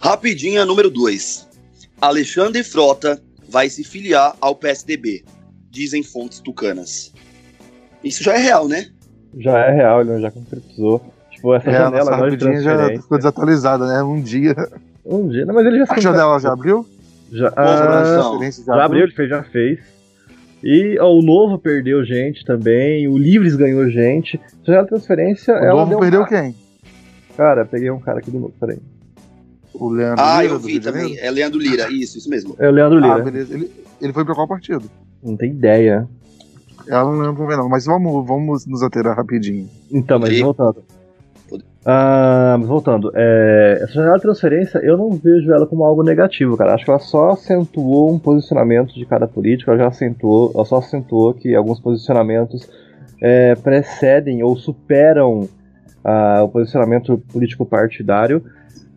[0.00, 1.48] Rapidinha número 2.
[2.00, 5.24] Alexandre Frota vai se filiar ao PSDB,
[5.70, 7.12] dizem fontes tucanas.
[8.02, 8.88] Isso já é real, né?
[9.38, 11.00] Já é real, ele já concretizou.
[11.30, 14.02] Tipo, essa é, janela a nossa de já ficou desatualizada, né?
[14.02, 14.54] Um dia.
[15.04, 16.86] Um dia, não, mas ele já A janela já abriu?
[17.32, 19.78] Já, ah, já abriu, ele fez, já fez.
[20.62, 24.40] E ó, o Novo perdeu gente também, o Livres ganhou gente.
[24.64, 25.54] Já a transferência.
[25.54, 26.26] O ela Novo perdeu um...
[26.26, 26.54] quem?
[27.36, 28.78] Cara, peguei um cara aqui do Novo, peraí.
[29.74, 31.18] O Leandro Ah, Lira, eu do vi também.
[31.18, 32.56] É Leandro Lira, isso, isso mesmo.
[32.58, 33.22] É o Leandro Ah, Lira.
[33.30, 33.54] beleza.
[33.54, 33.70] Ele,
[34.00, 34.88] ele foi pra qual partido?
[35.22, 36.08] não tem ideia.
[36.88, 39.68] Ela não lembro também não, mas vamos, vamos nos aterar rapidinho.
[39.90, 40.84] Então, mas Poderia- voltando.
[41.88, 46.74] Ah, voltando, é, essa janela de transferência eu não vejo ela como algo negativo, cara.
[46.74, 50.78] Acho que ela só acentuou um posicionamento de cada político, ela já acentuou, ela só
[50.78, 52.68] acentuou que alguns posicionamentos
[53.22, 55.48] é, precedem ou superam
[56.02, 58.42] ah, o posicionamento político partidário.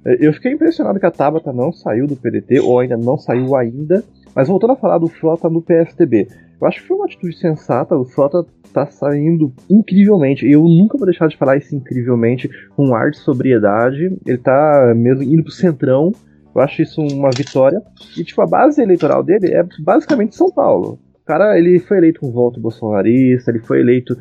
[0.03, 3.55] É, Eu fiquei impressionado que a Tabata não saiu do PDT, ou ainda não saiu
[3.55, 4.03] ainda.
[4.35, 6.27] Mas voltando a falar do Frota no PSDB,
[6.59, 10.49] eu acho que foi uma atitude sensata, o Frota tá saindo incrivelmente.
[10.49, 14.15] Eu nunca vou deixar de falar isso incrivelmente com um ar de sobriedade.
[14.25, 16.11] Ele tá mesmo indo pro centrão.
[16.53, 17.81] Eu acho isso uma vitória.
[18.17, 20.99] E tipo, a base eleitoral dele é basicamente São Paulo.
[21.15, 24.17] O cara, ele foi eleito com voto bolsonarista, ele foi eleito.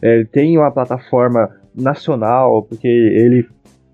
[0.00, 3.46] é, Ele tem uma plataforma nacional, porque ele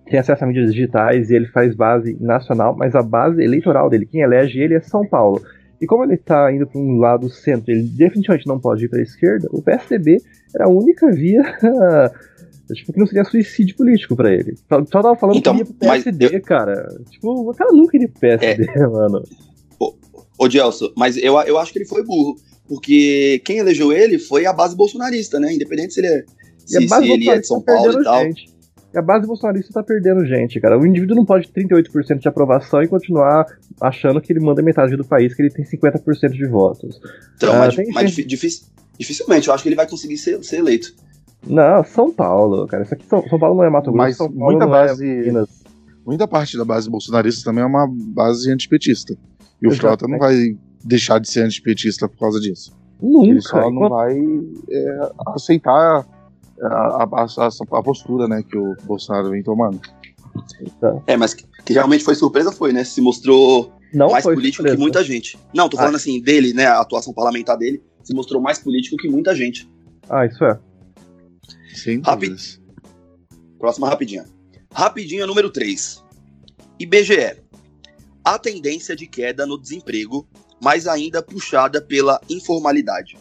[0.07, 4.07] tem acesso a mídias digitais e ele faz base nacional, mas a base eleitoral dele,
[4.07, 5.41] quem elege ele é São Paulo.
[5.81, 8.99] E como ele está indo para um lado centro, ele definitivamente não pode ir para
[8.99, 10.21] a esquerda, o PSDB
[10.55, 11.43] era a única via
[12.75, 14.57] tipo, que não seria suicídio político para ele.
[14.69, 16.87] Só só tava falando Então, que ia pro PSD, cara.
[17.11, 19.23] Tipo, o cara nunca iria pro PSD, mano.
[20.39, 22.37] Ô, Gelson, mas eu, eu acho que ele foi burro.
[22.69, 25.55] Porque quem elegeu ele foi a base bolsonarista, né?
[25.55, 26.25] Independente se ele é,
[26.67, 28.25] se, se ele é de São Paulo e tal.
[28.25, 28.58] gente.
[28.93, 30.79] E a base bolsonarista tá perdendo gente, cara.
[30.79, 33.45] O indivíduo não pode ter 38% de aprovação e continuar
[33.81, 36.99] achando que ele manda metade do país, que ele tem 50% de votos.
[37.37, 38.67] Então, Ah, mas, tem mas gente- difi- dific-
[38.99, 40.95] dificilmente, eu acho que ele vai conseguir ser, ser eleito.
[41.47, 42.83] Não, São Paulo, cara.
[42.83, 44.87] Isso aqui São, São Paulo não é Mato Grosso, Mas São Paulo muita não é
[44.89, 45.49] base- Minas.
[46.07, 49.15] Muita parte da base bolsonarista também é uma base antipetista.
[49.61, 52.73] E o Frota não vai deixar de ser antipetista por causa disso.
[53.01, 53.27] Nunca.
[53.29, 54.19] Ele só não enquanto- vai
[54.71, 56.07] é, aceitar
[56.63, 59.81] a, a- a- a postura né, que o Bolsonaro vem tomando.
[61.07, 62.85] É, mas que, que realmente foi surpresa, foi, né?
[62.85, 64.77] Se mostrou não mais político surpresa.
[64.77, 65.39] que muita gente.
[65.55, 65.97] Não, tô falando Ah.
[65.97, 66.67] assim, dele, né?
[66.67, 69.69] A atuação parlamentar dele se mostrou mais político que muita gente.
[70.09, 70.59] Ah, isso é.
[72.05, 72.31] Rápido.
[72.31, 72.61] dúvidas.
[73.59, 74.25] Próxima rapidinha.
[74.73, 76.05] Rapidinha número 3.
[76.79, 77.37] IBGE.
[78.25, 80.27] A tendência de queda no desemprego,
[80.63, 83.17] mas ainda puxada pela informalidade.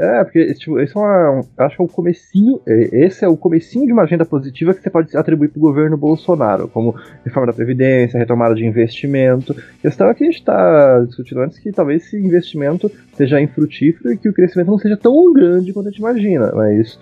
[0.00, 3.84] É, porque tipo, é uma, acho que é o comecinho, é, esse é o comecinho
[3.84, 7.52] de uma agenda positiva que você pode atribuir para o governo Bolsonaro, como reforma da
[7.52, 9.52] Previdência, retomada de investimento.
[9.52, 14.14] A questão é que a gente está discutindo antes que talvez esse investimento seja infrutífero
[14.14, 16.98] e que o crescimento não seja tão grande quanto a gente imagina, mas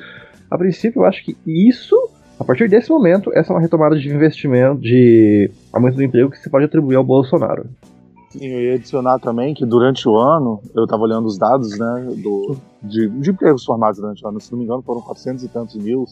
[0.50, 1.94] a princípio eu acho que isso,
[2.36, 6.38] a partir desse momento, essa é uma retomada de investimento, de aumento do emprego que
[6.38, 7.64] você pode atribuir ao Bolsonaro.
[8.30, 12.14] Sim, eu ia adicionar também que durante o ano, eu estava olhando os dados né,
[12.22, 15.48] do, de, de empregos formados durante o ano, se não me engano foram 400 e
[15.48, 16.04] tantos mil,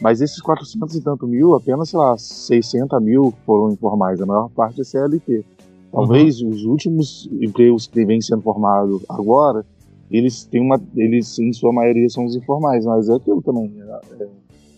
[0.00, 4.48] mas esses 400 e tantos mil, apenas, sei lá, 600 mil foram informais, a maior
[4.50, 5.44] parte é CLT.
[5.92, 9.66] Talvez os últimos empregos que vêm sendo formados agora,
[10.08, 13.72] eles têm uma, eles em sua maioria são os informais, mas é aquilo também.
[13.80, 14.28] é- é-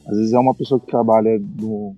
[0.06, 1.94] às vezes é uma pessoa que trabalha no,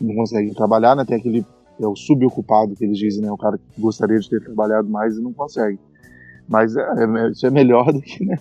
[0.00, 1.04] não consegue trabalhar, né?
[1.04, 1.44] Tem aquele
[1.80, 3.30] é o subocupado que eles dizem, né?
[3.32, 5.78] O cara que gostaria de ter trabalhado mais e não consegue.
[6.48, 8.36] Mas é, é- isso é melhor do que, né?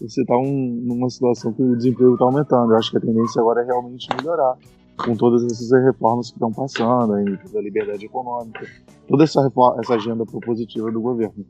[0.00, 2.72] Você tá um- numa situação que o desemprego está aumentando.
[2.72, 4.56] Eu acho que a tendência agora é realmente melhorar
[4.98, 8.66] com todas essas reformas que estão passando, aí, da liberdade econômica,
[9.08, 11.44] toda essa, refor- essa agenda propositiva do governo.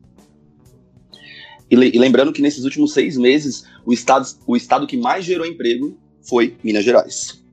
[1.71, 5.25] E, le- e lembrando que nesses últimos seis meses, o estado, o estado que mais
[5.25, 5.97] gerou emprego
[6.29, 7.45] foi Minas Gerais.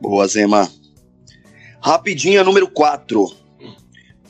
[0.00, 0.68] Boa, Zema.
[1.82, 3.26] Rapidinha número 4.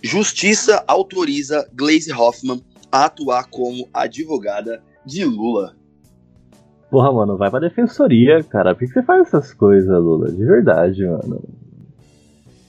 [0.02, 5.74] Justiça autoriza Glaze Hoffman a atuar como advogada de Lula.
[6.90, 8.74] Porra, mano, vai pra defensoria, cara.
[8.74, 10.30] Por que você faz essas coisas, Lula?
[10.30, 11.42] De verdade, mano.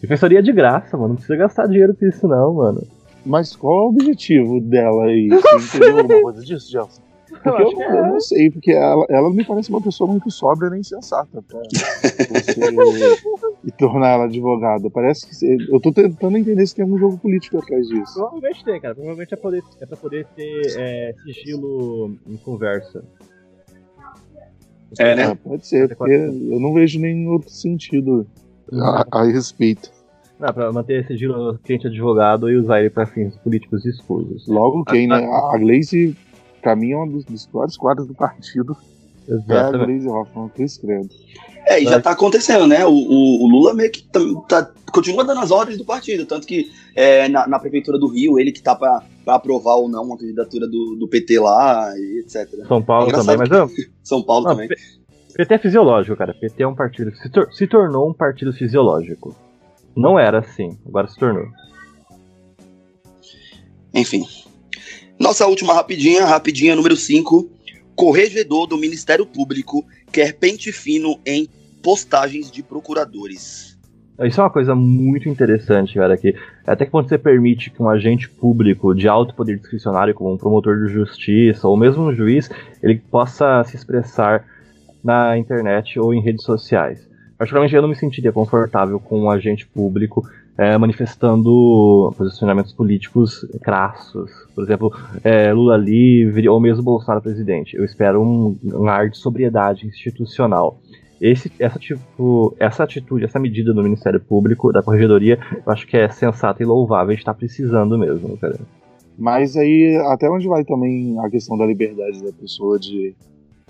[0.01, 1.09] Defensoria é de graça, mano.
[1.09, 2.81] Não precisa gastar dinheiro com isso, não, mano.
[3.23, 5.29] Mas qual é o objetivo dela aí?
[5.59, 7.01] Você entendeu alguma coisa disso, Gelson?
[7.43, 10.29] Porque eu, que não, eu não sei, porque ela, ela me parece uma pessoa muito
[10.29, 12.59] sóbria nem sensata pra você
[13.63, 14.89] e tornar ela advogada.
[14.89, 15.35] Parece que.
[15.35, 18.13] você- eu tô tentando entender se tem algum jogo político atrás disso.
[18.13, 18.93] Provavelmente tem, cara.
[18.95, 23.03] Provavelmente é, poder, é pra poder ter é, sigilo em conversa.
[24.99, 25.23] É, né?
[25.23, 28.27] Ah, pode ser, porque eu não vejo nenhum outro sentido
[28.73, 29.89] a, a respeito.
[30.37, 34.47] Não, pra manter sigilo cliente advogado e usar ele pra fins políticos escusos.
[34.47, 35.23] Logo quem, né?
[35.53, 36.17] A Glaze,
[36.61, 38.75] pra mim, é um dos, dos piores quadros do partido.
[39.27, 39.85] É a Exatamente.
[39.85, 41.09] Glaze Hoffman, Cris Credo.
[41.65, 42.83] É, e já tá acontecendo, né?
[42.85, 46.25] O, o- o Lula meio que tam- tá- continua dando as ordens do partido.
[46.25, 49.87] Tanto que é, na, na Prefeitura do Rio, ele que tá pra, pra aprovar ou
[49.87, 52.49] não uma candidatura do, do PT lá, e etc.
[52.67, 53.69] São Paulo Engraçado também, mas eu,
[54.03, 54.69] São Paulo Não, também.
[55.35, 56.33] PT é fisiológico, cara.
[56.33, 57.15] PT é um partido.
[57.15, 59.35] Se, tor- se tornou um partido fisiológico.
[59.95, 61.45] não era assim, agora se tornou.
[63.93, 64.25] Enfim.
[65.21, 67.47] Nossa última rapidinha, rapidinha número 5.
[67.95, 71.47] Corregedor do Ministério Público quer pente fino em
[71.83, 73.77] postagens de procuradores.
[74.23, 77.87] Isso é uma coisa muito interessante, cara, que até que quando você permite que um
[77.87, 82.49] agente público de alto poder discricionário, como um promotor de justiça ou mesmo um juiz,
[82.81, 84.43] ele possa se expressar
[85.03, 87.07] na internet ou em redes sociais.
[87.37, 94.31] Particularmente eu não me sentiria confortável com um agente público é, manifestando posicionamentos políticos crassos.
[94.53, 94.93] Por exemplo,
[95.23, 97.75] é, Lula livre ou mesmo Bolsonaro presidente.
[97.75, 100.79] Eu espero um, um ar de sobriedade institucional.
[101.19, 105.95] Esse, essa, tipo, essa atitude, essa medida do Ministério Público, da Corregedoria, eu acho que
[105.95, 107.09] é sensata e louvável.
[107.09, 108.59] A gente está precisando mesmo, cara.
[109.17, 113.13] Mas aí, até onde vai também a questão da liberdade da pessoa de,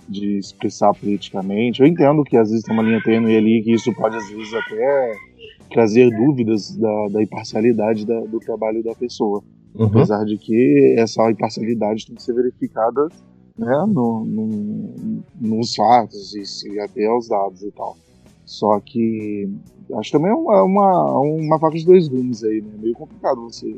[0.08, 1.82] de expressar politicamente?
[1.82, 4.54] Eu entendo que às vezes tem uma linha tênue ali, que isso pode às vezes
[4.54, 5.14] até
[5.72, 9.44] trazer dúvidas da, da imparcialidade da, do trabalho da pessoa.
[9.74, 9.86] Uhum.
[9.86, 13.08] Apesar de que essa imparcialidade tem que ser verificada
[13.58, 17.98] né, no, no, nos fatos e, e, até os dados e tal.
[18.46, 19.50] Só que
[19.96, 22.72] acho também é uma, uma, uma faca de dois gumes aí, né?
[22.82, 23.78] Meio complicado você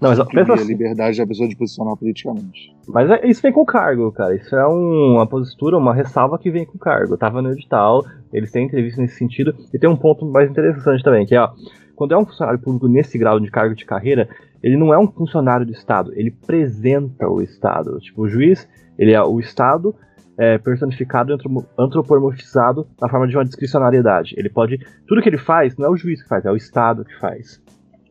[0.00, 0.64] não, mas pensa assim.
[0.64, 2.74] a liberdade da pessoa de posicionar politicamente.
[2.86, 4.34] Mas é, isso vem com cargo, cara.
[4.34, 7.14] Isso é um, uma postura, uma ressalva que vem com cargo.
[7.14, 9.54] Eu tava no edital, eles têm entrevista nesse sentido.
[9.72, 11.50] E tem um ponto mais interessante também, que é, ó,
[11.96, 14.28] quando é um funcionário público nesse grau de cargo de carreira,
[14.62, 17.98] ele não é um funcionário do Estado, ele representa o Estado.
[17.98, 19.94] Tipo, o juiz, ele é o Estado
[20.38, 21.36] é, personificado,
[21.76, 24.34] antropomorfizado na forma de uma discricionariedade.
[24.38, 24.78] Ele pode.
[25.08, 27.60] Tudo que ele faz não é o juiz que faz, é o Estado que faz.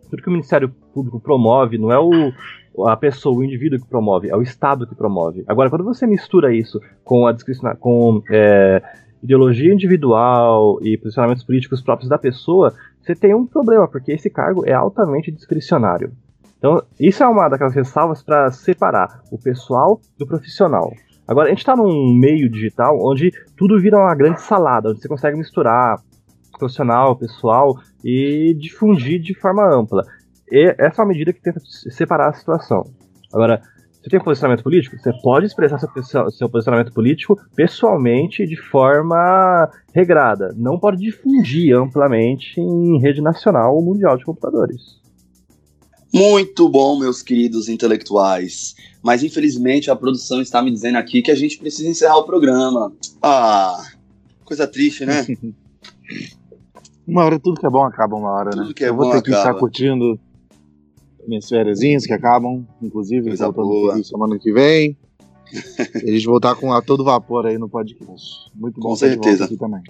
[0.09, 4.30] Tudo que o Ministério Público promove não é o, a pessoa, o indivíduo que promove,
[4.30, 5.43] é o Estado que promove.
[5.48, 7.36] Agora, quando você mistura isso com a
[7.80, 8.82] com é,
[9.22, 14.64] ideologia individual e posicionamentos políticos próprios da pessoa, você tem um problema, porque esse cargo
[14.66, 16.12] é altamente discricionário.
[16.58, 20.91] Então, isso é uma daquelas ressalvas para separar o pessoal do profissional.
[21.28, 25.08] Agora, a gente está num meio digital onde tudo vira uma grande salada, onde você
[25.08, 25.98] consegue misturar
[26.58, 30.04] profissional, pessoal e difundir de forma ampla.
[30.52, 32.84] E essa é uma medida que tenta separar a situação.
[33.34, 33.62] Agora,
[34.08, 34.98] você tem um posicionamento político?
[34.98, 40.54] Você pode expressar seu, seu posicionamento político pessoalmente de forma regrada.
[40.56, 45.02] Não pode difundir amplamente em rede nacional ou mundial de computadores.
[46.14, 48.76] Muito bom, meus queridos intelectuais.
[49.04, 52.93] Mas infelizmente a produção está me dizendo aqui que a gente precisa encerrar o programa.
[53.22, 53.78] Ah,
[54.45, 55.26] coisa triste, né?
[57.06, 58.74] Uma hora, tudo que é bom acaba uma hora, tudo né?
[58.76, 59.50] Que é eu vou bom ter que acaba.
[59.50, 60.20] estar curtindo
[61.28, 64.97] minhas férias que acabam, inclusive, Coisa voltando semana que vem.
[66.03, 68.49] e gente voltar com a todo vapor aí no podcast.
[68.55, 69.45] Muito bom Com certeza.
[69.45, 69.82] aqui também.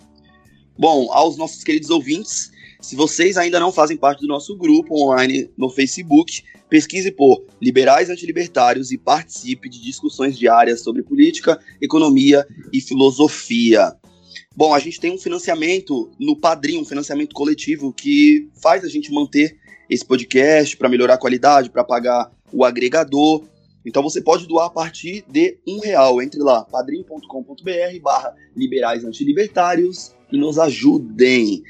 [0.77, 5.49] Bom, aos nossos queridos ouvintes, se vocês ainda não fazem parte do nosso grupo online
[5.57, 12.79] no Facebook, pesquise por Liberais Antilibertários e participe de discussões diárias sobre política, economia e
[12.79, 13.95] filosofia.
[14.55, 19.11] Bom, a gente tem um financiamento no Padrim, um financiamento coletivo que faz a gente
[19.11, 19.57] manter
[19.89, 23.43] esse podcast para melhorar a qualidade, para pagar o agregador.
[23.85, 26.21] Então você pode doar a partir de um real.
[26.21, 31.63] Entre lá, padrim.com.br barra liberais antilibertários e nos ajudem.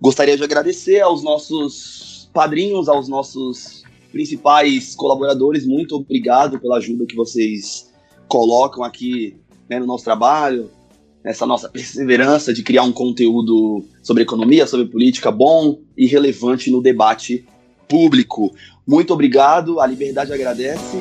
[0.00, 5.66] Gostaria de agradecer aos nossos padrinhos, aos nossos principais colaboradores.
[5.66, 7.92] Muito obrigado pela ajuda que vocês
[8.28, 9.36] colocam aqui
[9.68, 10.70] né, no nosso trabalho,
[11.22, 16.80] essa nossa perseverança de criar um conteúdo sobre economia, sobre política bom e relevante no
[16.80, 17.44] debate
[17.88, 18.54] público.
[18.86, 20.98] Muito obrigado, a Liberdade agradece.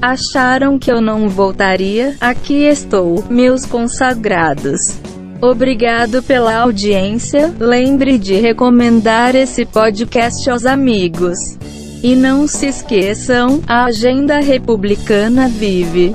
[0.00, 2.16] Acharam que eu não voltaria?
[2.20, 4.96] Aqui estou, meus consagrados.
[5.40, 7.54] Obrigado pela audiência.
[7.58, 11.58] Lembre de recomendar esse podcast aos amigos.
[12.02, 16.14] E não se esqueçam, a agenda republicana vive.